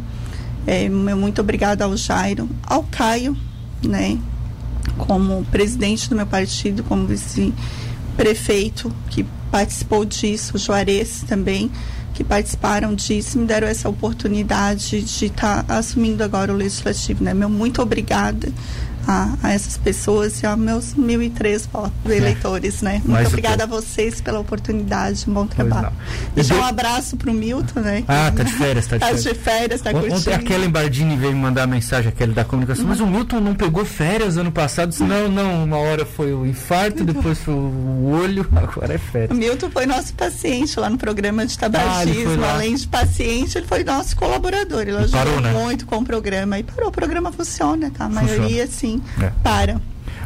é, 0.66 0.88
muito 0.88 1.40
obrigada 1.40 1.84
ao 1.84 1.96
Jairo, 1.96 2.48
ao 2.64 2.82
Caio, 2.84 3.36
né, 3.82 4.18
como 4.98 5.44
presidente 5.52 6.10
do 6.10 6.16
meu 6.16 6.26
partido, 6.26 6.82
como 6.82 7.06
vice-prefeito, 7.06 8.92
que 9.08 9.24
participou 9.52 10.04
disso, 10.04 10.56
o 10.56 10.58
Juarez 10.58 11.22
também, 11.28 11.70
que 12.14 12.22
participaram 12.22 12.94
disso, 12.94 13.38
me 13.38 13.44
deram 13.44 13.66
essa 13.66 13.88
oportunidade 13.88 15.02
de 15.02 15.26
estar 15.26 15.64
tá 15.64 15.76
assumindo 15.76 16.22
agora 16.22 16.52
o 16.52 16.56
legislativo. 16.56 17.24
Né? 17.24 17.34
Meu 17.34 17.50
muito 17.50 17.82
obrigada 17.82 18.50
a, 19.06 19.34
a, 19.42 19.52
essas 19.52 19.76
pessoas 19.76 20.42
e 20.42 20.46
aos 20.46 20.58
meus 20.58 20.94
1.003 20.94 21.90
é. 22.06 22.16
eleitores, 22.16 22.82
né? 22.82 22.94
Muito 22.94 23.10
Mas 23.10 23.28
obrigada 23.28 23.64
a 23.64 23.66
vocês 23.66 24.20
pela 24.20 24.38
oportunidade, 24.38 25.24
um 25.28 25.34
bom 25.34 25.46
trabalho. 25.46 25.92
Deixar 26.34 26.56
um 26.56 26.64
abraço 26.64 27.16
para 27.16 27.30
o 27.30 27.34
Milton, 27.34 27.80
né? 27.80 28.04
Ah, 28.08 28.32
tá 28.34 28.42
de 28.42 28.52
férias, 28.52 28.86
tá 28.86 28.96
de 28.96 29.04
férias. 29.04 29.24
Tá 29.24 29.30
de 29.30 29.38
férias, 29.38 29.80
tá 29.80 29.92
curtindo. 29.92 30.14
Ontem 30.16 30.32
a 30.32 30.38
Kelly 30.38 30.68
Bardini 30.68 31.16
veio 31.16 31.32
me 31.32 31.40
mandar 31.40 31.66
mensagem, 31.66 32.08
aquele 32.08 32.32
da 32.32 32.44
comunicação, 32.44 32.84
mas 32.86 33.00
o 33.00 33.06
Milton 33.06 33.40
não 33.40 33.54
pegou 33.54 33.84
férias 33.84 34.36
ano 34.36 34.50
passado? 34.50 34.90
Disse, 34.90 35.02
não, 35.02 35.28
não, 35.28 35.64
uma 35.64 35.76
hora 35.76 36.04
foi 36.04 36.32
o 36.32 36.46
infarto, 36.46 37.04
depois 37.04 37.38
foi 37.38 37.54
o 37.54 38.10
olho, 38.10 38.46
agora 38.54 38.94
é 38.94 38.98
férias. 38.98 39.30
O 39.30 39.34
Milton 39.34 39.70
foi 39.70 39.86
nosso 39.86 40.14
paciente 40.14 40.78
lá 40.78 40.90
no 40.90 40.98
programa 40.98 41.46
de 41.46 41.58
tabagismo, 41.58 42.44
ah, 42.44 42.54
além 42.54 42.74
de 42.74 42.86
paciente, 42.86 43.58
ele 43.58 43.66
foi 43.66 43.84
nosso 43.84 44.16
colaborador, 44.16 44.82
ele 44.82 44.96
ajudou 44.96 45.20
parou, 45.20 45.40
né? 45.40 45.52
muito 45.52 45.86
com 45.86 45.96
o 45.98 46.04
programa 46.04 46.58
e 46.58 46.62
parou, 46.62 46.88
o 46.88 46.92
programa 46.92 47.32
funciona, 47.32 47.90
tá? 47.90 48.06
A 48.06 48.08
maioria, 48.08 48.66
sim, 48.66 48.93
é. 49.20 49.30
para. 49.42 49.80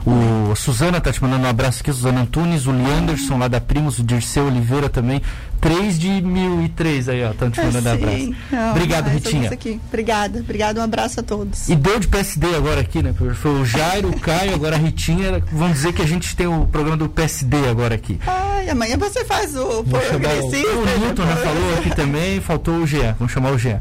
O, 0.07 0.53
a 0.53 0.57
Suzana 0.57 1.01
tá 1.01 1.13
te 1.13 1.23
mandando 1.23 1.45
um 1.45 1.51
abraço 1.51 1.81
aqui, 1.81 1.93
Suzana 1.93 2.23
Antunes, 2.23 2.67
o 2.67 2.73
Leanderson 2.73 3.37
lá 3.37 3.49
da 3.49 3.61
Primos, 3.61 3.99
o 3.99 4.03
Dirceu 4.03 4.47
Oliveira 4.47 4.89
também. 4.89 5.21
3 5.61 5.99
de 5.99 6.23
1003 6.23 7.09
aí, 7.09 7.25
ó. 7.25 7.31
Estão 7.31 7.51
te 7.51 7.61
mandando 7.61 7.89
um 7.89 7.93
abraço. 7.93 8.35
Não, 8.51 8.71
Obrigado, 8.71 9.09
Ritinha. 9.09 9.51
Aqui. 9.51 9.81
Obrigada, 9.89 10.39
obrigado, 10.39 10.79
um 10.79 10.83
abraço 10.83 11.21
a 11.21 11.23
todos. 11.23 11.69
E 11.69 11.75
deu 11.75 11.99
de 11.99 12.07
PSD 12.07 12.55
agora 12.55 12.81
aqui, 12.81 13.03
né? 13.03 13.13
Foi 13.35 13.61
o 13.61 13.65
Jairo, 13.65 14.09
o 14.09 14.21
Caio, 14.21 14.55
agora 14.55 14.77
a 14.77 14.79
Ritinha. 14.79 15.43
Vamos 15.53 15.75
dizer 15.75 15.93
que 15.93 16.03
a 16.03 16.07
gente 16.07 16.35
tem 16.37 16.47
o 16.47 16.65
programa 16.67 16.97
do 16.97 17.09
PSD 17.09 17.69
agora 17.69 17.95
aqui. 17.95 18.19
Ai, 18.27 18.71
amanhã 18.71 18.97
você 18.97 19.25
faz 19.25 19.57
o 19.57 19.85
progressista. 19.85 20.75
O, 20.75 20.83
o 20.83 21.01
Newton 21.01 21.27
já 21.27 21.37
falou 21.37 21.75
aqui 21.79 21.95
também, 21.95 22.41
faltou 22.41 22.77
o 22.77 22.87
Jean. 22.87 23.15
Vamos 23.19 23.33
chamar 23.33 23.53
o 23.53 23.59
Jean. 23.59 23.77